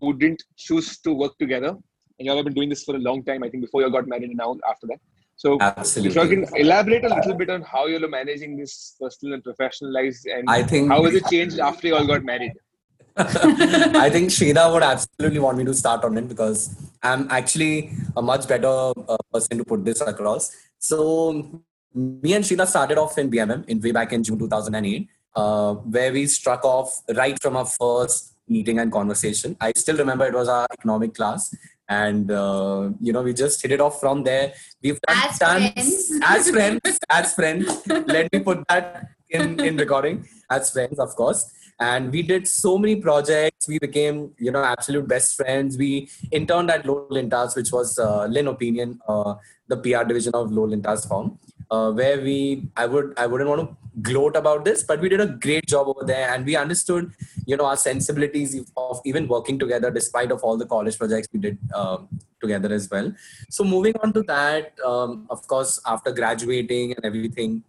who 0.00 0.14
didn't 0.14 0.42
choose 0.56 0.98
to 1.02 1.12
work 1.12 1.38
together, 1.38 1.76
and 2.18 2.26
y'all 2.26 2.34
have 2.34 2.46
been 2.46 2.54
doing 2.54 2.68
this 2.68 2.82
for 2.82 2.96
a 2.96 2.98
long 2.98 3.22
time. 3.22 3.44
I 3.44 3.48
think 3.48 3.62
before 3.62 3.82
you 3.82 3.90
got 3.92 4.08
married 4.08 4.24
and 4.30 4.36
now 4.36 4.56
after 4.68 4.88
that. 4.88 4.98
So, 5.42 5.56
Absolutely. 5.58 6.22
if 6.22 6.30
you 6.30 6.44
can 6.44 6.56
elaborate 6.60 7.02
a 7.02 7.14
little 7.14 7.32
bit 7.32 7.48
on 7.48 7.62
how 7.62 7.86
you're 7.86 8.06
managing 8.06 8.58
this 8.58 8.94
personal 9.00 9.32
and 9.32 9.42
professional 9.42 9.90
lives, 9.90 10.26
and 10.26 10.44
I 10.54 10.62
think- 10.62 10.90
how 10.90 11.02
has 11.04 11.14
it 11.14 11.24
changed 11.30 11.58
after 11.58 11.86
you 11.88 11.94
all 11.96 12.06
got 12.06 12.24
married? 12.24 12.52
I 13.16 14.10
think 14.10 14.28
Shreeda 14.28 14.70
would 14.70 14.82
absolutely 14.82 15.38
want 15.38 15.56
me 15.56 15.64
to 15.64 15.72
start 15.72 16.04
on 16.04 16.18
it 16.18 16.28
because 16.28 16.60
I'm 17.02 17.26
actually 17.30 17.90
a 18.18 18.20
much 18.20 18.46
better 18.46 18.74
uh, 19.14 19.16
person 19.32 19.56
to 19.56 19.64
put 19.64 19.82
this 19.82 20.02
across. 20.02 20.54
So, 20.78 21.62
me 21.94 22.34
and 22.34 22.44
Shreeda 22.44 22.66
started 22.66 22.98
off 22.98 23.16
in 23.16 23.30
BMM 23.30 23.64
in 23.66 23.80
way 23.80 23.92
back 23.92 24.12
in 24.12 24.22
June 24.22 24.38
2008, 24.38 25.08
uh, 25.36 25.72
where 25.96 26.12
we 26.12 26.26
struck 26.26 26.66
off 26.66 27.00
right 27.16 27.40
from 27.40 27.56
our 27.56 27.64
first 27.64 28.34
meeting 28.46 28.78
and 28.78 28.92
conversation. 28.92 29.56
I 29.58 29.72
still 29.74 29.96
remember 29.96 30.26
it 30.26 30.34
was 30.34 30.50
our 30.50 30.66
economic 30.70 31.14
class, 31.14 31.54
and 31.90 32.30
uh, 32.30 32.88
you 33.00 33.12
know 33.12 33.22
we 33.22 33.34
just 33.34 33.60
hit 33.60 33.72
it 33.72 33.80
off 33.80 34.00
from 34.00 34.22
there. 34.22 34.52
We've 34.82 35.00
done 35.06 35.16
As 35.28 35.38
tons- 35.38 35.72
friends. 35.72 36.20
as 36.34 36.50
friends, 36.50 36.98
as 37.10 37.34
friends. 37.34 37.82
Let 38.16 38.32
me 38.32 38.40
put 38.40 38.66
that 38.68 39.08
in 39.28 39.58
in 39.60 39.76
recording. 39.76 40.26
As 40.50 40.70
friends, 40.70 40.98
of 40.98 41.14
course. 41.16 41.42
And 41.80 42.12
we 42.12 42.22
did 42.22 42.46
so 42.46 42.76
many 42.78 42.96
projects. 42.96 43.66
We 43.66 43.78
became 43.78 44.32
you 44.38 44.52
know 44.52 44.62
absolute 44.62 45.06
best 45.08 45.36
friends. 45.36 45.76
We 45.76 46.08
interned 46.30 46.70
at 46.70 46.86
Lowe 46.86 47.06
Lintas 47.10 47.56
which 47.56 47.72
was 47.72 47.98
uh, 47.98 48.26
lin 48.26 48.46
opinion 48.48 48.98
uh, 49.08 49.34
the 49.68 49.76
pr 49.76 50.04
division 50.12 50.34
of 50.34 50.52
Lowe 50.52 50.68
Lintas 50.74 51.08
firm 51.08 51.38
uh, 51.70 51.90
where 51.90 52.20
we 52.20 52.68
i 52.76 52.86
would 52.86 53.12
i 53.16 53.26
wouldn't 53.26 53.50
want 53.50 53.62
to 53.62 53.76
gloat 54.02 54.36
about 54.36 54.64
this 54.64 54.82
but 54.82 55.00
we 55.00 55.08
did 55.08 55.20
a 55.20 55.26
great 55.26 55.66
job 55.66 55.88
over 55.88 56.04
there 56.04 56.32
and 56.32 56.46
we 56.46 56.54
understood 56.56 57.12
you 57.46 57.56
know 57.56 57.66
our 57.66 57.76
sensibilities 57.76 58.54
of 58.76 59.00
even 59.04 59.26
working 59.26 59.58
together 59.58 59.90
despite 59.90 60.30
of 60.30 60.42
all 60.42 60.56
the 60.56 60.66
college 60.66 60.96
projects 60.98 61.28
we 61.32 61.40
did 61.40 61.58
um, 61.74 62.08
together 62.40 62.72
as 62.72 62.88
well 62.90 63.12
so 63.48 63.64
moving 63.64 63.94
on 64.02 64.12
to 64.12 64.22
that 64.22 64.72
um, 64.86 65.26
of 65.28 65.46
course 65.46 65.80
after 65.86 66.12
graduating 66.12 66.92
and 66.92 67.04
everything 67.04 67.62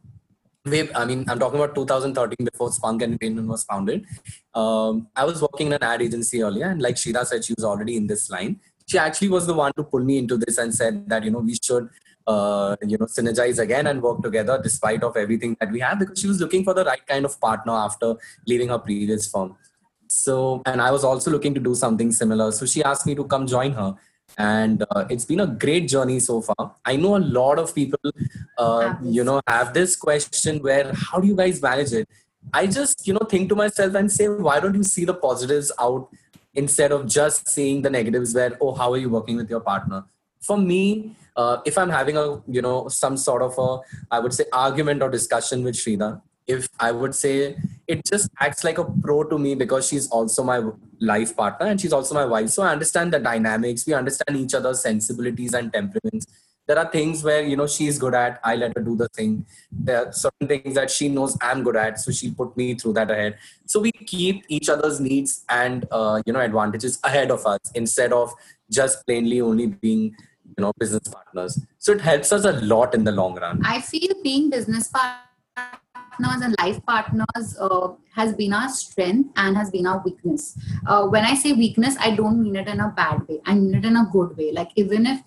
way, 0.66 0.90
I 0.94 1.06
mean, 1.06 1.26
I'm 1.28 1.40
talking 1.40 1.60
about 1.60 1.76
2013 1.76 2.46
before 2.52 2.72
Spunk 2.72 3.02
and 3.02 3.14
Entertainment 3.14 3.48
was 3.48 3.64
founded. 3.64 4.06
Um, 4.54 5.08
I 5.16 5.26
was 5.26 5.42
working 5.42 5.68
in 5.68 5.74
an 5.74 5.84
ad 5.84 6.02
agency 6.02 6.44
earlier, 6.44 6.68
and 6.68 6.82
like 6.82 6.98
Shira 6.98 7.26
said, 7.26 7.44
she 7.44 7.54
was 7.56 7.66
already 7.66 7.98
in 7.98 8.08
this 8.08 8.30
line. 8.30 8.60
She 8.86 8.98
actually 8.98 9.30
was 9.30 9.48
the 9.48 9.54
one 9.54 9.72
to 9.78 9.84
pull 9.84 10.02
me 10.02 10.18
into 10.18 10.38
this 10.38 10.58
and 10.58 10.74
said 10.74 11.08
that 11.10 11.24
you 11.24 11.32
know 11.32 11.40
we 11.40 11.56
should 11.56 11.90
uh, 12.28 12.76
you 12.82 12.98
know 12.98 13.06
synergize 13.06 13.60
again 13.60 13.88
and 13.88 14.02
work 14.02 14.22
together 14.22 14.60
despite 14.62 15.04
of 15.04 15.18
everything 15.18 15.56
that 15.60 15.72
we 15.72 15.80
have 15.80 16.00
because 16.00 16.20
she 16.20 16.28
was 16.28 16.40
looking 16.40 16.64
for 16.64 16.74
the 16.74 16.86
right 16.86 17.06
kind 17.08 17.26
of 17.26 17.40
partner 17.40 17.74
after 17.74 18.16
leaving 18.48 18.70
her 18.70 18.80
previous 18.80 19.30
firm. 19.30 19.56
So, 20.08 20.62
and 20.66 20.82
I 20.82 20.92
was 20.92 21.04
also 21.04 21.32
looking 21.32 21.54
to 21.54 21.60
do 21.60 21.74
something 21.74 22.12
similar. 22.12 22.52
So 22.52 22.66
she 22.66 22.84
asked 22.84 23.06
me 23.06 23.16
to 23.16 23.24
come 23.24 23.48
join 23.48 23.72
her. 23.74 23.96
And 24.38 24.84
uh, 24.92 25.06
it's 25.10 25.26
been 25.26 25.42
a 25.42 25.48
great 25.48 25.88
journey 25.88 26.20
so 26.20 26.42
far. 26.42 26.76
I 26.86 26.96
know 26.96 27.18
a 27.18 27.24
lot 27.40 27.60
of 27.60 27.74
people 27.76 28.00
uh, 28.58 28.96
you 29.04 29.24
know 29.24 29.42
have 29.48 29.74
this 29.74 29.96
question 29.96 30.60
where 30.60 30.92
how 30.94 31.20
do 31.20 31.28
you 31.28 31.36
guys 31.36 31.62
manage 31.62 31.94
it? 31.94 32.08
I 32.54 32.68
just 32.68 33.08
you 33.08 33.14
know 33.14 33.26
think 33.30 33.50
to 33.50 33.56
myself 33.56 33.96
and 33.96 34.12
say 34.12 34.28
why 34.28 34.60
don't 34.60 34.76
you 34.76 34.84
see 34.84 35.06
the 35.06 35.14
positives 35.14 35.72
out 35.80 36.10
instead 36.54 36.92
of 36.92 37.08
just 37.08 37.48
seeing 37.48 37.82
the 37.82 37.90
negatives 37.90 38.34
where 38.34 38.58
oh 38.62 38.74
how 38.74 38.92
are 38.94 38.98
you 38.98 39.10
working 39.10 39.38
with 39.38 39.50
your 39.50 39.62
partner 39.62 40.04
for 40.42 40.58
me 40.58 41.16
uh, 41.36 41.58
if 41.66 41.78
i'm 41.78 41.90
having 41.90 42.18
a 42.18 42.42
you 42.48 42.62
know 42.62 42.88
some 42.88 43.16
sort 43.16 43.42
of 43.42 43.58
a 43.58 43.70
i 44.16 44.20
would 44.20 44.34
say 44.34 44.46
argument 44.52 45.02
or 45.02 45.10
discussion 45.10 45.64
with 45.64 45.76
shrida 45.76 46.22
if 46.48 46.70
I 46.80 46.92
would 46.92 47.16
say 47.16 47.56
it 47.88 48.06
just 48.06 48.30
acts 48.40 48.64
like 48.64 48.78
a 48.78 48.86
pro 48.86 49.24
to 49.24 49.38
me 49.38 49.56
because 49.56 49.88
she's 49.88 50.10
also 50.10 50.44
my 50.44 50.62
life 51.00 51.36
partner 51.36 51.68
and 51.68 51.80
she's 51.80 51.94
also 51.94 52.16
my 52.16 52.26
wife. 52.26 52.50
So 52.50 52.64
I 52.64 52.72
understand 52.72 53.14
the 53.14 53.20
dynamics. 53.20 53.86
We 53.86 53.94
understand 53.94 54.38
each 54.38 54.54
other's 54.54 54.82
sensibilities 54.82 55.54
and 55.54 55.72
temperaments. 55.72 56.28
There 56.68 56.78
are 56.78 56.90
things 56.90 57.24
where 57.24 57.42
you 57.42 57.58
know 57.58 57.68
she's 57.68 57.98
good 57.98 58.14
at. 58.14 58.40
I 58.44 58.56
let 58.56 58.78
her 58.78 58.84
do 58.84 58.96
the 58.96 59.10
thing. 59.10 59.46
There 59.72 60.06
are 60.06 60.12
certain 60.14 60.48
things 60.48 60.76
that 60.76 60.90
she 60.90 61.10
knows 61.10 61.38
I'm 61.42 61.64
good 61.64 61.76
at, 61.76 62.00
so 62.00 62.12
she 62.12 62.32
put 62.32 62.56
me 62.56 62.76
through 62.76 62.94
that 62.94 63.12
ahead. 63.12 63.38
So 63.66 63.80
we 63.80 63.92
keep 63.92 64.46
each 64.48 64.70
other's 64.70 65.00
needs 65.00 65.44
and 65.50 65.86
uh, 65.92 66.22
you 66.26 66.32
know 66.32 66.40
advantages 66.40 67.00
ahead 67.04 67.32
of 67.32 67.46
us 67.46 67.60
instead 67.76 68.14
of 68.14 68.34
just 68.70 69.06
plainly 69.06 69.42
only 69.42 69.68
being 69.68 70.16
you 70.46 70.62
know 70.64 70.72
business 70.80 71.08
partners. 71.08 71.60
So 71.80 71.94
it 71.94 72.02
helps 72.02 72.32
us 72.32 72.46
a 72.46 72.54
lot 72.54 72.94
in 72.94 73.04
the 73.04 73.12
long 73.12 73.36
run. 73.36 73.62
I 73.66 73.82
feel 73.82 74.12
being 74.24 74.50
business 74.50 74.88
partners 74.88 76.42
and 76.44 76.56
life 76.60 76.84
partners 76.86 77.58
uh, 77.60 77.90
has 78.14 78.34
been 78.36 78.54
our 78.54 78.70
strength 78.70 79.30
and 79.38 79.56
has 79.58 79.72
been 79.72 79.88
our 79.88 80.02
weakness. 80.04 80.58
Uh, 80.86 81.08
when 81.08 81.24
I 81.24 81.36
say 81.36 81.54
weakness, 81.54 81.96
I 82.00 82.16
don't 82.16 82.42
mean 82.42 82.56
it 82.56 82.68
in 82.68 82.80
a 82.80 82.90
bad 82.90 83.28
way. 83.28 83.40
I 83.46 83.56
mean 83.56 83.76
it 83.76 83.86
in 83.86 83.96
a 83.96 84.08
good 84.12 84.36
way. 84.38 84.52
Like 84.52 84.72
even 84.76 85.06
if 85.06 85.22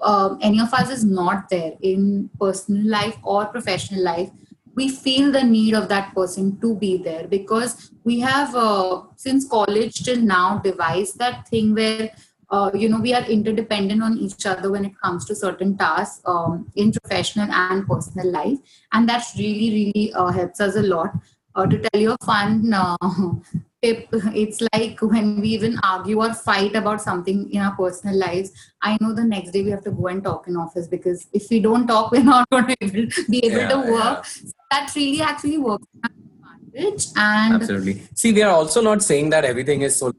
um, 0.00 0.38
any 0.42 0.60
of 0.60 0.72
us 0.72 0.90
is 0.90 1.04
not 1.04 1.48
there 1.48 1.72
in 1.82 2.30
personal 2.40 2.86
life 2.88 3.16
or 3.22 3.46
professional 3.46 4.02
life, 4.02 4.30
we 4.74 4.90
feel 4.90 5.32
the 5.32 5.42
need 5.42 5.74
of 5.74 5.88
that 5.88 6.14
person 6.14 6.60
to 6.60 6.76
be 6.76 6.98
there 6.98 7.26
because 7.26 7.90
we 8.04 8.20
have 8.20 8.54
uh, 8.54 9.02
since 9.16 9.48
college 9.48 10.04
till 10.04 10.20
now 10.20 10.58
devised 10.58 11.18
that 11.18 11.48
thing 11.48 11.74
where 11.74 12.10
uh, 12.50 12.70
you 12.74 12.88
know 12.88 13.00
we 13.00 13.12
are 13.12 13.24
interdependent 13.24 14.02
on 14.02 14.16
each 14.18 14.46
other 14.46 14.70
when 14.70 14.84
it 14.84 14.92
comes 15.02 15.24
to 15.24 15.34
certain 15.34 15.76
tasks 15.76 16.22
um, 16.26 16.70
in 16.76 16.92
professional 16.92 17.50
and 17.50 17.86
personal 17.86 18.30
life 18.30 18.58
and 18.92 19.08
that 19.08 19.24
really 19.36 19.70
really 19.94 20.12
uh, 20.14 20.30
helps 20.30 20.60
us 20.60 20.76
a 20.76 20.82
lot 20.82 21.12
uh, 21.54 21.66
to 21.66 21.78
tell 21.78 22.00
you 22.00 22.12
a 22.12 22.24
fun 22.24 22.72
uh, 22.72 22.96
tip 23.82 24.08
it's 24.12 24.62
like 24.72 25.00
when 25.02 25.40
we 25.40 25.48
even 25.48 25.78
argue 25.82 26.20
or 26.22 26.32
fight 26.32 26.74
about 26.74 27.00
something 27.00 27.50
in 27.50 27.60
our 27.60 27.74
personal 27.76 28.16
lives 28.16 28.50
i 28.82 28.96
know 29.00 29.12
the 29.14 29.24
next 29.24 29.50
day 29.50 29.62
we 29.62 29.70
have 29.70 29.84
to 29.84 29.90
go 29.90 30.06
and 30.06 30.22
talk 30.24 30.46
in 30.48 30.56
office 30.56 30.86
because 30.88 31.26
if 31.32 31.48
we 31.50 31.60
don't 31.60 31.86
talk 31.86 32.10
we're 32.16 32.22
not 32.22 32.48
going 32.50 32.66
to 32.80 33.10
be 33.28 33.44
able 33.44 33.58
Yeah, 33.58 33.68
to 33.68 33.78
work 33.78 34.18
yeah. 34.18 34.22
so 34.22 34.52
that 34.70 34.92
really 34.96 35.20
actually 35.20 35.58
works 35.58 35.86
to 36.02 36.08
our 36.08 36.56
advantage 36.56 37.06
and 37.16 37.54
Absolutely. 37.54 38.02
See, 38.14 38.32
we 38.32 38.42
are 38.42 38.50
also 38.50 38.80
not 38.80 39.02
saying 39.02 39.30
that 39.30 39.44
everything 39.44 39.82
is 39.82 39.96
so. 39.96 40.12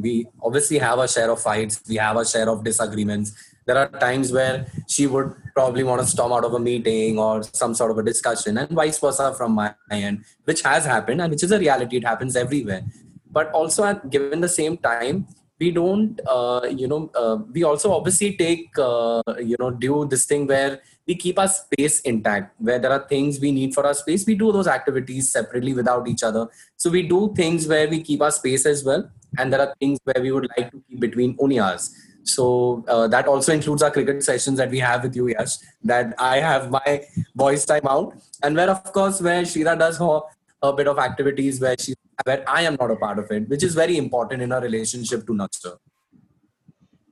We 0.00 0.26
obviously 0.42 0.78
have 0.78 0.98
a 0.98 1.08
share 1.08 1.30
of 1.30 1.40
fights. 1.40 1.82
We 1.88 1.96
have 1.96 2.16
a 2.16 2.24
share 2.24 2.48
of 2.48 2.64
disagreements. 2.64 3.32
There 3.66 3.78
are 3.78 3.88
times 3.88 4.30
where 4.30 4.66
she 4.88 5.06
would 5.06 5.34
probably 5.54 5.84
want 5.84 6.02
to 6.02 6.06
storm 6.06 6.32
out 6.32 6.44
of 6.44 6.52
a 6.52 6.58
meeting 6.58 7.18
or 7.18 7.42
some 7.42 7.74
sort 7.74 7.90
of 7.90 7.98
a 7.98 8.02
discussion, 8.02 8.58
and 8.58 8.68
vice 8.70 8.98
versa 8.98 9.34
from 9.34 9.52
my 9.52 9.74
end, 9.90 10.24
which 10.44 10.62
has 10.62 10.84
happened 10.84 11.22
and 11.22 11.30
which 11.30 11.42
is 11.42 11.50
a 11.50 11.58
reality. 11.58 11.96
It 11.96 12.04
happens 12.04 12.36
everywhere. 12.36 12.82
But 13.30 13.50
also, 13.52 13.84
at 13.84 14.10
given 14.10 14.40
the 14.40 14.48
same 14.48 14.76
time, 14.76 15.26
we 15.64 15.70
don't, 15.80 16.20
uh, 16.36 16.62
you 16.80 16.88
know, 16.92 17.00
uh, 17.22 17.36
we 17.54 17.62
also 17.70 17.92
obviously 17.98 18.30
take, 18.36 18.78
uh, 18.78 19.22
you 19.50 19.56
know, 19.60 19.70
do 19.70 20.06
this 20.12 20.24
thing 20.30 20.46
where 20.52 20.72
we 21.06 21.14
keep 21.24 21.38
our 21.38 21.48
space 21.48 22.00
intact 22.12 22.54
where 22.58 22.78
there 22.78 22.92
are 22.96 23.04
things 23.12 23.40
we 23.40 23.50
need 23.58 23.74
for 23.76 23.84
our 23.88 23.96
space. 24.02 24.26
We 24.26 24.36
do 24.44 24.52
those 24.56 24.70
activities 24.76 25.30
separately 25.36 25.74
without 25.80 26.08
each 26.12 26.22
other. 26.22 26.48
So 26.76 26.90
we 26.96 27.02
do 27.14 27.20
things 27.40 27.68
where 27.72 27.88
we 27.88 28.02
keep 28.02 28.22
our 28.22 28.34
space 28.40 28.66
as 28.66 28.84
well 28.84 29.10
and 29.38 29.52
there 29.52 29.60
are 29.66 29.74
things 29.80 29.98
where 30.04 30.22
we 30.26 30.32
would 30.32 30.48
like 30.56 30.70
to 30.72 30.82
keep 30.88 31.00
between 31.00 31.36
only 31.38 31.58
ours. 31.58 31.94
So 32.34 32.84
uh, 32.88 33.06
that 33.08 33.26
also 33.26 33.52
includes 33.52 33.82
our 33.82 33.90
cricket 33.90 34.22
sessions 34.22 34.56
that 34.58 34.70
we 34.70 34.78
have 34.78 35.02
with 35.02 35.14
you 35.14 35.28
Yash 35.28 35.56
that 35.92 36.14
I 36.18 36.38
have 36.50 36.70
my 36.70 37.02
boys 37.34 37.66
time 37.66 37.86
out. 37.96 38.14
And 38.42 38.56
where 38.56 38.70
of 38.70 38.82
course 38.98 39.20
where 39.20 39.44
Shira 39.44 39.76
does 39.76 39.98
her 39.98 40.20
a 40.62 40.72
bit 40.72 40.88
of 40.88 40.98
activities 40.98 41.60
where 41.60 41.76
she 41.78 41.94
where 42.24 42.48
I 42.48 42.62
am 42.62 42.76
not 42.80 42.90
a 42.90 42.96
part 42.96 43.18
of 43.18 43.30
it 43.30 43.48
which 43.48 43.62
is 43.62 43.74
very 43.74 43.96
important 43.96 44.42
in 44.42 44.52
a 44.52 44.60
relationship 44.60 45.26
to 45.26 45.34
nurture 45.34 45.76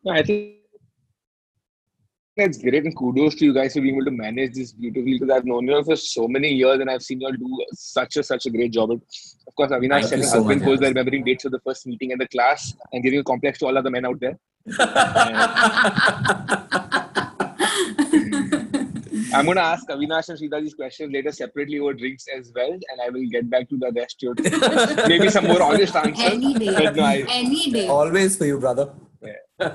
No, 0.04 0.12
I 0.12 0.22
think 0.22 0.56
that's 2.36 2.58
great 2.58 2.84
and 2.84 2.96
kudos 2.96 3.34
to 3.36 3.44
you 3.44 3.52
guys 3.52 3.74
for 3.74 3.82
being 3.82 3.96
able 3.96 4.06
to 4.06 4.10
manage 4.10 4.54
this 4.54 4.72
beautifully 4.72 5.18
because 5.18 5.34
I've 5.34 5.44
known 5.44 5.66
you 5.66 5.74
all 5.74 5.84
for 5.84 5.96
so 5.96 6.26
many 6.26 6.48
years 6.48 6.80
and 6.80 6.90
I've 6.90 7.02
seen 7.02 7.20
you 7.20 7.26
all 7.26 7.32
do 7.32 7.64
such 7.72 8.16
a 8.16 8.22
such 8.22 8.46
a 8.46 8.50
great 8.50 8.72
job. 8.72 8.90
Of 8.90 9.54
course, 9.54 9.70
Avinash 9.70 10.04
setting 10.04 10.24
so 10.24 10.38
husband 10.38 10.64
goes 10.64 10.80
there 10.80 10.88
remembering 10.88 11.24
dates 11.24 11.44
of 11.44 11.52
the 11.52 11.60
first 11.60 11.86
meeting 11.86 12.12
in 12.12 12.18
the 12.18 12.28
class 12.28 12.74
and 12.92 13.02
giving 13.02 13.18
a 13.18 13.24
complex 13.24 13.58
to 13.58 13.66
all 13.66 13.76
other 13.76 13.90
men 13.90 14.06
out 14.06 14.18
there. 14.18 14.38
I'm 19.34 19.44
going 19.44 19.56
to 19.56 19.62
ask 19.62 19.86
Avinash 19.88 20.28
and 20.28 20.38
Shrida 20.38 20.60
these 20.62 20.74
questions 20.74 21.12
later 21.12 21.32
separately 21.32 21.78
over 21.78 21.94
drinks 21.94 22.26
as 22.36 22.52
well, 22.54 22.72
and 22.72 23.00
I 23.04 23.08
will 23.10 23.26
get 23.30 23.48
back 23.48 23.68
to 23.70 23.78
the 23.78 23.92
rest. 23.92 24.22
Your 24.22 24.34
maybe 25.08 25.30
some 25.30 25.46
more 25.46 25.62
honest 25.62 25.94
answers. 25.96 26.32
Any 26.32 26.54
day. 26.54 26.66
No, 26.66 27.02
I, 27.02 27.24
Any 27.28 27.70
day. 27.70 27.88
Always 27.88 28.36
for 28.36 28.46
you, 28.46 28.58
brother. 28.58 28.92
Yeah. 29.22 29.72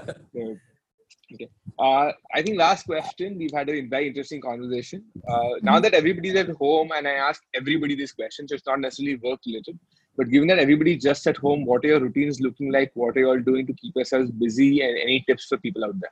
okay. 1.34 1.48
Uh, 1.80 2.12
I 2.34 2.42
think 2.42 2.58
last 2.58 2.86
question. 2.86 3.38
We've 3.38 3.52
had 3.54 3.70
a 3.70 3.82
very 3.82 4.08
interesting 4.08 4.42
conversation. 4.42 5.04
Uh, 5.28 5.50
now 5.62 5.80
that 5.80 5.94
everybody's 5.94 6.36
at 6.36 6.50
home, 6.50 6.92
and 6.96 7.08
I 7.08 7.14
ask 7.14 7.42
everybody 7.54 7.96
this 7.96 8.12
question, 8.12 8.48
so 8.48 8.56
it's 8.56 8.66
not 8.66 8.80
necessarily 8.80 9.16
work 9.18 9.40
related. 9.46 9.78
But 10.18 10.30
given 10.30 10.48
that 10.48 10.58
everybody's 10.58 11.04
just 11.04 11.28
at 11.28 11.38
home, 11.38 11.64
what 11.66 11.86
are 11.86 11.90
your 11.90 12.00
routines 12.00 12.42
looking 12.42 12.72
like? 12.72 12.92
What 12.96 13.16
are 13.16 13.20
you 13.20 13.30
all 13.30 13.40
doing 13.40 13.68
to 13.68 13.74
keep 13.74 13.96
yourselves 13.96 14.32
busy? 14.32 14.82
And 14.82 14.98
any 14.98 15.24
tips 15.28 15.46
for 15.46 15.58
people 15.58 15.86
out 15.86 16.00
there? 16.00 16.12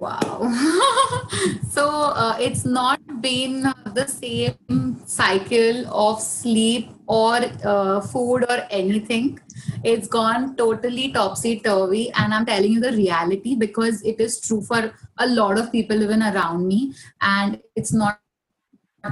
Wow. 0.00 0.50
so 1.70 1.86
uh, 1.86 2.34
it's 2.40 2.64
not 2.64 3.00
been 3.20 3.70
the 3.92 4.06
same 4.08 4.98
cycle 5.04 5.86
of 5.92 6.22
sleep 6.22 6.88
or 7.06 7.36
uh, 7.62 8.00
food 8.00 8.46
or 8.48 8.66
anything. 8.70 9.38
It's 9.84 10.08
gone 10.08 10.56
totally 10.56 11.12
topsy 11.12 11.60
turvy. 11.60 12.10
And 12.12 12.32
I'm 12.32 12.46
telling 12.46 12.72
you 12.72 12.80
the 12.80 12.92
reality 12.92 13.56
because 13.56 14.00
it 14.02 14.20
is 14.20 14.40
true 14.40 14.62
for 14.62 14.90
a 15.18 15.26
lot 15.26 15.58
of 15.58 15.70
people 15.70 16.02
even 16.02 16.22
around 16.22 16.66
me. 16.66 16.94
And 17.20 17.60
it's 17.76 17.92
not 17.92 18.20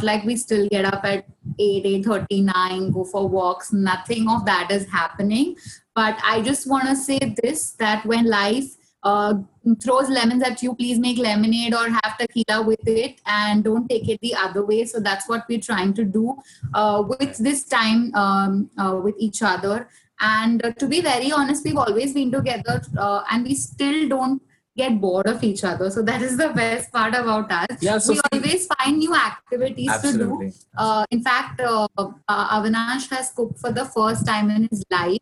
like 0.01 0.24
we 0.24 0.37
still 0.37 0.66
get 0.70 0.87
up 0.87 1.05
at 1.05 1.27
8 1.59 1.87
8 1.87 2.05
39 2.05 2.92
go 2.92 3.05
for 3.05 3.27
walks 3.27 3.72
nothing 3.72 4.29
of 4.29 4.44
that 4.44 4.70
is 4.70 4.87
happening 4.87 5.57
but 5.94 6.18
i 6.22 6.42
just 6.42 6.68
want 6.68 6.87
to 6.87 6.94
say 6.94 7.18
this 7.42 7.70
that 7.70 8.05
when 8.05 8.27
life 8.27 8.78
uh, 9.03 9.35
throws 9.83 10.09
lemons 10.09 10.43
at 10.43 10.63
you, 10.63 10.75
please 10.75 10.99
make 10.99 11.19
lemonade 11.19 11.75
or 11.75 11.89
have 11.89 12.19
tequila 12.19 12.63
with 12.63 12.87
it 12.87 13.21
and 13.27 13.65
don't 13.65 13.89
take 13.89 14.09
it 14.09 14.21
the 14.21 14.35
other 14.35 14.65
way. 14.65 14.85
So 14.85 15.01
that's 15.01 15.29
what 15.29 15.45
we're 15.49 15.61
trying 15.61 15.95
to 15.95 16.05
do 16.05 16.37
uh, 16.75 17.05
with 17.07 17.37
this 17.39 17.65
time 17.65 18.15
um, 18.15 18.71
uh, 18.79 19.01
with 19.03 19.15
each 19.19 19.43
other. 19.43 19.89
And 20.21 20.65
uh, 20.65 20.73
to 20.73 20.87
be 20.89 21.01
very 21.01 21.31
honest, 21.31 21.65
we've 21.65 21.77
always 21.77 22.13
been 22.13 22.33
together 22.33 22.83
uh, 22.97 23.23
and 23.31 23.45
we 23.45 23.55
still 23.55 24.09
don't 24.09 24.43
get 24.77 25.01
bored 25.01 25.27
of 25.27 25.43
each 25.43 25.65
other. 25.65 25.91
So 25.91 26.03
that 26.03 26.23
is 26.23 26.37
the 26.37 26.51
best 26.51 26.93
part 26.93 27.15
about 27.15 27.51
us. 27.51 27.79
Yeah, 27.81 27.99
so 27.99 28.13
we 28.13 28.21
always 28.33 28.67
find 28.67 28.99
new 28.99 29.15
activities 29.15 29.89
absolutely. 29.89 30.51
to 30.51 30.53
do. 30.53 30.59
Uh, 30.77 31.05
in 31.11 31.23
fact, 31.23 31.61
uh, 31.61 31.89
Avinash 32.29 33.11
has 33.11 33.31
cooked 33.31 33.59
for 33.61 33.73
the 33.73 33.85
first 33.85 34.27
time 34.27 34.51
in 34.51 34.69
his 34.71 34.85
life 34.91 35.19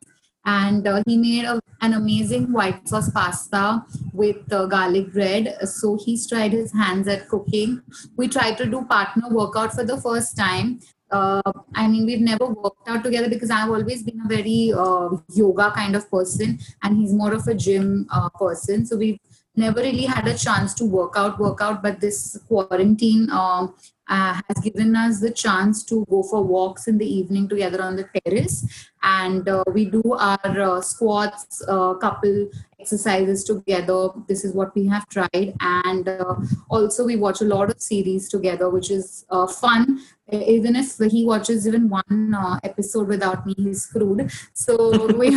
and 0.46 0.86
uh, 0.86 1.02
he 1.06 1.18
made 1.18 1.44
a, 1.44 1.60
an 1.82 1.92
amazing 1.92 2.50
white 2.52 2.88
sauce 2.88 3.10
pasta 3.10 3.84
with 4.12 4.52
uh, 4.52 4.66
garlic 4.66 5.12
bread 5.12 5.56
so 5.66 5.98
he's 6.02 6.26
tried 6.26 6.52
his 6.52 6.72
hands 6.72 7.06
at 7.08 7.28
cooking 7.28 7.82
we 8.16 8.26
tried 8.28 8.56
to 8.56 8.66
do 8.66 8.82
partner 8.84 9.28
workout 9.28 9.74
for 9.74 9.84
the 9.84 10.00
first 10.00 10.36
time 10.36 10.80
uh, 11.10 11.52
I 11.74 11.86
mean, 11.86 12.04
we've 12.04 12.20
never 12.20 12.46
worked 12.46 12.88
out 12.88 13.04
together 13.04 13.28
because 13.28 13.50
I've 13.50 13.70
always 13.70 14.02
been 14.02 14.20
a 14.24 14.28
very 14.28 14.72
uh, 14.76 15.10
yoga 15.32 15.70
kind 15.70 15.94
of 15.94 16.10
person, 16.10 16.58
and 16.82 16.96
he's 16.96 17.12
more 17.12 17.32
of 17.32 17.46
a 17.46 17.54
gym 17.54 18.06
uh, 18.10 18.28
person. 18.30 18.84
So 18.84 18.96
we've 18.96 19.18
never 19.54 19.80
really 19.80 20.04
had 20.04 20.26
a 20.26 20.36
chance 20.36 20.74
to 20.74 20.84
work 20.84 21.14
out, 21.16 21.38
work 21.38 21.60
out. 21.60 21.82
But 21.82 22.00
this 22.00 22.36
quarantine 22.48 23.30
um, 23.30 23.74
uh, 24.08 24.40
has 24.48 24.62
given 24.62 24.94
us 24.94 25.20
the 25.20 25.30
chance 25.30 25.84
to 25.84 26.06
go 26.08 26.22
for 26.22 26.42
walks 26.42 26.88
in 26.88 26.98
the 26.98 27.06
evening 27.06 27.48
together 27.48 27.82
on 27.82 27.96
the 27.96 28.08
terrace. 28.14 28.64
And 29.02 29.48
uh, 29.48 29.62
we 29.72 29.84
do 29.84 30.02
our 30.18 30.60
uh, 30.60 30.80
squats 30.80 31.62
uh, 31.68 31.94
couple 31.94 32.50
exercises 32.80 33.44
together. 33.44 34.08
This 34.26 34.44
is 34.44 34.52
what 34.52 34.74
we 34.74 34.86
have 34.88 35.08
tried. 35.08 35.54
And 35.60 36.08
uh, 36.08 36.36
also 36.68 37.04
we 37.04 37.16
watch 37.16 37.40
a 37.40 37.44
lot 37.44 37.70
of 37.70 37.80
series 37.80 38.28
together 38.28 38.68
which 38.68 38.90
is 38.90 39.24
uh, 39.30 39.46
fun. 39.46 40.00
Even 40.32 40.74
if 40.74 40.98
he 40.98 41.24
watches 41.24 41.68
even 41.68 41.88
one 41.88 42.36
episode 42.64 43.06
without 43.06 43.46
me 43.46 43.54
he's 43.56 43.82
screwed. 43.82 44.28
So 44.54 45.06
we 45.18 45.30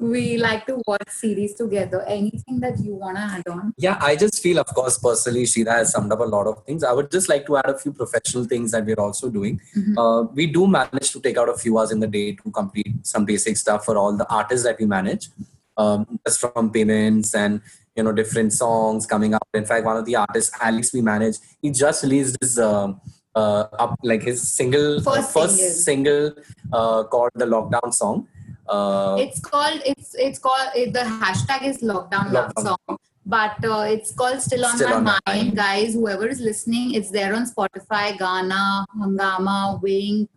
we 0.00 0.38
like 0.38 0.64
to 0.66 0.82
watch 0.86 1.08
series 1.08 1.54
together. 1.54 2.02
Anything 2.06 2.60
that 2.60 2.78
you 2.80 2.94
want 2.94 3.18
to 3.18 3.22
add 3.22 3.46
on? 3.46 3.74
Yeah 3.76 3.98
i 4.00 4.16
just 4.16 4.42
feel 4.42 4.58
of 4.58 4.66
course 4.68 4.98
personally 4.98 5.44
Shira 5.44 5.72
has 5.72 5.92
summed 5.92 6.12
up 6.12 6.20
a 6.20 6.24
lot 6.24 6.46
of 6.46 6.64
things. 6.64 6.82
I 6.82 6.92
would 6.92 7.10
just 7.10 7.28
like 7.28 7.44
to 7.46 7.58
add 7.58 7.68
a 7.68 7.78
few 7.78 7.92
professional 8.02 8.44
things 8.52 8.72
that 8.72 8.84
we're 8.84 9.02
also 9.06 9.30
doing 9.38 9.60
mm-hmm. 9.76 9.98
uh, 9.98 10.22
we 10.40 10.46
do 10.46 10.66
manage 10.66 11.10
to 11.12 11.20
take 11.20 11.38
out 11.42 11.48
a 11.54 11.56
few 11.64 11.78
hours 11.78 11.92
in 11.96 12.00
the 12.00 12.10
day 12.18 12.26
to 12.32 12.50
complete 12.50 12.94
some 13.14 13.24
basic 13.24 13.56
stuff 13.56 13.84
for 13.84 13.96
all 13.96 14.16
the 14.16 14.28
artists 14.40 14.64
that 14.66 14.78
we 14.78 14.86
manage 14.98 15.28
um, 15.76 16.18
just 16.26 16.40
from 16.40 16.70
payments 16.70 17.34
and 17.34 17.60
you 17.96 18.02
know 18.02 18.12
different 18.12 18.52
songs 18.52 19.06
coming 19.06 19.34
up 19.34 19.48
in 19.54 19.64
fact 19.64 19.84
one 19.84 19.96
of 19.96 20.06
the 20.10 20.16
artists 20.16 20.54
alex 20.60 20.92
we 20.92 21.02
manage 21.14 21.36
he 21.60 21.70
just 21.70 22.02
released 22.02 22.36
his 22.40 22.58
um, 22.58 23.00
uh, 23.34 23.64
up 23.78 23.98
like 24.02 24.22
his 24.22 24.42
single 24.42 25.00
first, 25.00 25.32
first 25.32 25.56
single, 25.84 26.30
single 26.30 26.44
uh, 26.72 27.02
called 27.04 27.30
the 27.34 27.46
lockdown 27.46 27.92
song. 27.92 28.28
Uh, 28.68 29.16
it's 29.18 29.40
called 29.40 29.80
it's 29.84 30.14
it's 30.14 30.38
called 30.38 30.68
the 30.74 31.00
hashtag 31.00 31.62
is 31.64 31.78
lockdown, 31.78 32.30
lockdown. 32.30 32.62
song 32.62 32.98
but 33.24 33.64
uh, 33.64 33.84
it's 33.86 34.12
called 34.12 34.40
still 34.40 34.64
on, 34.64 34.76
still 34.76 34.88
my, 34.88 34.94
on 34.94 35.04
mind. 35.04 35.20
mind. 35.26 35.56
guys 35.56 35.94
whoever 35.94 36.26
is 36.26 36.40
listening 36.40 36.94
it's 36.94 37.10
there 37.10 37.34
on 37.34 37.44
spotify 37.44 38.16
Gaana 38.18 38.84
hungama 39.00 39.80
Wynk 39.82 40.28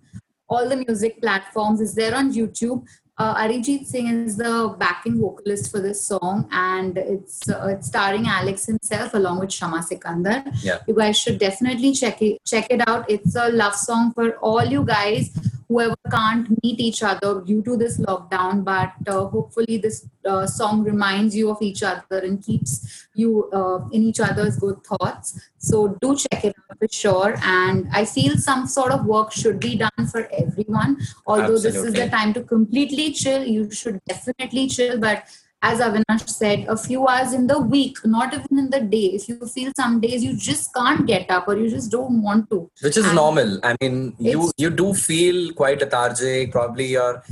all 0.47 0.69
the 0.69 0.75
music 0.75 1.19
platforms 1.21 1.81
it's 1.81 1.95
there 1.95 2.15
on 2.15 2.31
youtube 2.31 2.85
uh, 3.17 3.33
Arijit 3.35 3.85
Singh 3.85 4.07
is 4.07 4.35
the 4.35 4.75
backing 4.77 5.21
vocalist 5.21 5.71
for 5.71 5.79
this 5.79 6.05
song, 6.05 6.49
and 6.51 6.97
it's 6.97 7.49
uh, 7.49 7.67
it's 7.67 7.87
starring 7.87 8.27
Alex 8.27 8.65
himself 8.65 9.13
along 9.13 9.39
with 9.39 9.53
Shama 9.53 9.77
Sikander. 9.77 10.43
Yeah. 10.61 10.79
You 10.85 10.95
guys 10.95 11.17
should 11.17 11.39
definitely 11.39 11.93
check 11.93 12.21
it 12.21 12.43
check 12.45 12.67
it 12.69 12.85
out. 12.85 13.09
It's 13.09 13.35
a 13.37 13.47
love 13.47 13.73
song 13.73 14.11
for 14.13 14.35
all 14.39 14.65
you 14.65 14.83
guys 14.83 15.31
whoever 15.67 15.95
can't 16.11 16.49
meet 16.63 16.79
each 16.79 17.01
other 17.03 17.41
due 17.41 17.61
to 17.63 17.75
this 17.75 17.97
lockdown 17.99 18.63
but 18.63 18.93
uh, 19.07 19.25
hopefully 19.25 19.77
this 19.77 20.07
uh, 20.25 20.45
song 20.45 20.83
reminds 20.83 21.35
you 21.35 21.49
of 21.49 21.61
each 21.61 21.83
other 21.83 22.19
and 22.19 22.43
keeps 22.43 23.07
you 23.13 23.49
uh, 23.51 23.79
in 23.91 24.03
each 24.03 24.19
other's 24.19 24.57
good 24.57 24.83
thoughts. 24.83 25.39
So 25.57 25.97
do 26.01 26.15
check 26.15 26.45
it 26.45 26.55
out 26.69 26.77
for 26.79 26.87
sure. 26.91 27.35
And 27.43 27.87
i 27.91 28.05
feel 28.05 28.37
some 28.37 28.67
sort 28.67 28.91
of 28.91 29.05
work 29.05 29.31
should 29.31 29.59
be 29.59 29.75
done 29.75 30.07
for 30.11 30.27
everyone. 30.31 30.97
Although 31.25 31.55
Absolutely. 31.55 31.71
this 31.71 31.83
is 31.83 31.93
the 31.93 32.09
time 32.09 32.33
to 32.33 32.43
completely 32.43 33.11
chill 33.13 33.43
you 33.45 33.71
should 33.71 33.99
definitely 34.05 34.67
chill 34.67 34.99
but 34.99 35.23
as 35.67 35.79
Avinash 35.79 36.29
said, 36.29 36.65
a 36.69 36.77
few 36.77 37.07
hours 37.07 37.33
in 37.33 37.47
the 37.47 37.59
week, 37.59 37.97
not 38.05 38.33
even 38.35 38.59
in 38.63 38.69
the 38.69 38.81
day. 38.81 39.05
If 39.19 39.27
you 39.27 39.37
feel 39.53 39.71
some 39.75 39.99
days 39.99 40.23
you 40.23 40.37
just 40.37 40.71
can't 40.75 41.07
get 41.07 41.31
up 41.31 41.47
or 41.47 41.57
you 41.57 41.69
just 41.69 41.91
don't 41.91 42.21
want 42.21 42.51
to. 42.51 42.69
Which 42.81 42.97
is 42.97 43.05
and 43.05 43.15
normal. 43.15 43.59
I 43.63 43.75
mean, 43.81 44.15
you 44.19 44.51
you 44.57 44.69
do 44.69 44.93
feel 44.93 45.53
quite 45.53 45.79
lethargic. 45.79 46.51
Probably 46.51 46.87
you're 46.91 47.23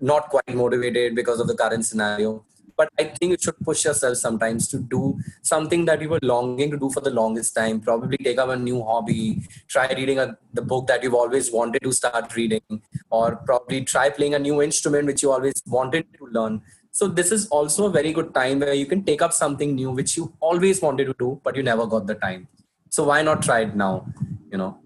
not 0.00 0.30
quite 0.30 0.54
motivated 0.62 1.14
because 1.14 1.40
of 1.40 1.46
the 1.46 1.56
current 1.62 1.84
scenario. 1.84 2.44
But 2.76 2.88
I 2.98 3.04
think 3.04 3.32
you 3.32 3.36
should 3.40 3.58
push 3.66 3.84
yourself 3.84 4.16
sometimes 4.16 4.66
to 4.68 4.78
do 4.78 5.02
something 5.42 5.84
that 5.84 6.00
you 6.00 6.08
were 6.08 6.18
longing 6.22 6.70
to 6.72 6.78
do 6.84 6.90
for 6.90 7.02
the 7.08 7.10
longest 7.10 7.54
time. 7.54 7.80
Probably 7.80 8.16
take 8.16 8.38
up 8.38 8.48
a 8.48 8.56
new 8.56 8.82
hobby, 8.82 9.42
try 9.68 9.86
reading 9.92 10.18
a, 10.18 10.36
the 10.54 10.62
book 10.62 10.88
that 10.88 11.04
you've 11.04 11.20
always 11.22 11.52
wanted 11.52 11.82
to 11.84 11.92
start 11.92 12.34
reading, 12.34 12.80
or 13.10 13.36
probably 13.50 13.84
try 13.84 14.08
playing 14.10 14.34
a 14.34 14.40
new 14.48 14.60
instrument 14.62 15.06
which 15.06 15.22
you 15.22 15.30
always 15.30 15.62
wanted 15.66 16.06
to 16.18 16.26
learn 16.38 16.62
so 16.98 17.08
this 17.08 17.32
is 17.32 17.48
also 17.48 17.86
a 17.86 17.90
very 17.90 18.12
good 18.12 18.32
time 18.32 18.60
where 18.60 18.72
you 18.72 18.86
can 18.86 19.02
take 19.02 19.20
up 19.20 19.32
something 19.32 19.74
new 19.74 19.90
which 19.90 20.16
you 20.16 20.32
always 20.38 20.80
wanted 20.80 21.06
to 21.06 21.14
do, 21.18 21.40
but 21.42 21.56
you 21.56 21.62
never 21.64 21.86
got 21.86 22.06
the 22.06 22.14
time. 22.14 22.46
So 22.88 23.02
why 23.02 23.20
not 23.22 23.42
try 23.42 23.62
it 23.62 23.74
now? 23.74 24.06
You 24.52 24.58
know. 24.58 24.78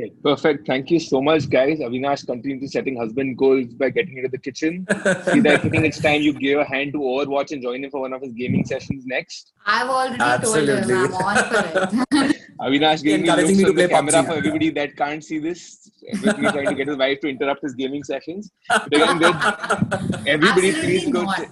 Okay, 0.00 0.12
perfect. 0.22 0.66
Thank 0.66 0.90
you 0.90 0.98
so 0.98 1.20
much, 1.20 1.50
guys. 1.50 1.80
Avinash 1.80 2.24
continue 2.24 2.58
to 2.60 2.68
setting 2.68 2.96
husband 2.96 3.36
goals 3.36 3.66
by 3.74 3.90
getting 3.90 4.16
into 4.16 4.30
the 4.30 4.38
kitchen. 4.38 4.86
See 5.24 5.40
that 5.40 5.60
I 5.62 5.68
think 5.68 5.84
it's 5.84 6.00
time 6.00 6.22
you 6.22 6.32
give 6.32 6.58
a 6.58 6.64
hand 6.64 6.94
to 6.94 6.98
Avinash 6.98 7.52
and 7.52 7.62
join 7.62 7.84
him 7.84 7.90
for 7.90 8.00
one 8.00 8.14
of 8.14 8.22
his 8.22 8.32
gaming 8.32 8.64
sessions 8.64 9.04
next. 9.04 9.52
I've 9.66 9.90
already 9.90 10.16
Absolutely. 10.18 10.94
told 10.94 11.10
him 11.10 11.14
I'm 11.14 11.14
on 11.14 11.36
for 11.44 12.16
it. 12.24 12.36
Avinash 12.60 13.02
giving 13.02 13.22
me 13.22 13.28
looks 13.30 13.68
on 13.68 13.74
the 13.74 13.88
camera 13.88 14.12
PUBG. 14.12 14.26
for 14.26 14.32
everybody 14.32 14.70
that 14.70 14.96
can't 14.96 15.22
see 15.22 15.38
this. 15.38 15.90
With 16.22 16.38
me 16.38 16.50
trying 16.50 16.68
to 16.68 16.74
get 16.74 16.88
his 16.88 16.96
wife 16.96 17.20
to 17.20 17.28
interrupt 17.28 17.62
his 17.62 17.74
gaming 17.74 18.02
sessions. 18.02 18.50
But 18.68 18.86
again, 18.94 19.22
everybody, 20.26 20.70
Absolutely 20.70 20.80
please 20.80 21.12
go. 21.12 21.26
Ch- 21.26 21.50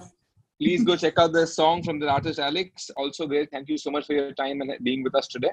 please 0.59 0.83
go 0.83 0.95
check 0.95 1.19
out 1.19 1.33
the 1.33 1.45
song 1.45 1.83
from 1.83 1.99
the 1.99 2.09
artist 2.09 2.39
Alex. 2.39 2.89
Also, 2.97 3.27
great. 3.27 3.51
Thank 3.51 3.69
you 3.69 3.77
so 3.77 3.91
much 3.91 4.07
for 4.07 4.13
your 4.13 4.33
time 4.33 4.61
and 4.61 4.71
being 4.83 5.03
with 5.03 5.13
us 5.13 5.27
today. 5.27 5.51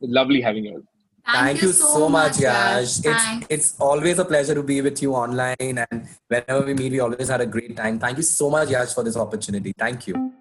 Lovely 0.00 0.40
having 0.40 0.64
you. 0.64 0.86
Thank, 1.26 1.38
Thank 1.38 1.62
you, 1.62 1.68
you 1.68 1.74
so, 1.74 1.86
so 1.86 2.08
much, 2.08 2.38
Yash. 2.38 3.04
It's, 3.04 3.46
it's 3.50 3.80
always 3.80 4.20
a 4.20 4.24
pleasure 4.24 4.54
to 4.54 4.62
be 4.62 4.80
with 4.80 5.02
you 5.02 5.12
online. 5.12 5.56
And 5.58 6.08
whenever 6.28 6.64
we 6.64 6.72
meet, 6.72 6.92
we 6.92 7.00
always 7.00 7.28
had 7.28 7.40
a 7.40 7.46
great 7.46 7.76
time. 7.76 7.98
Thank 7.98 8.18
you 8.18 8.22
so 8.22 8.48
much, 8.48 8.70
Yash, 8.70 8.94
for 8.94 9.02
this 9.02 9.16
opportunity. 9.16 9.72
Thank 9.76 10.06
you. 10.06 10.35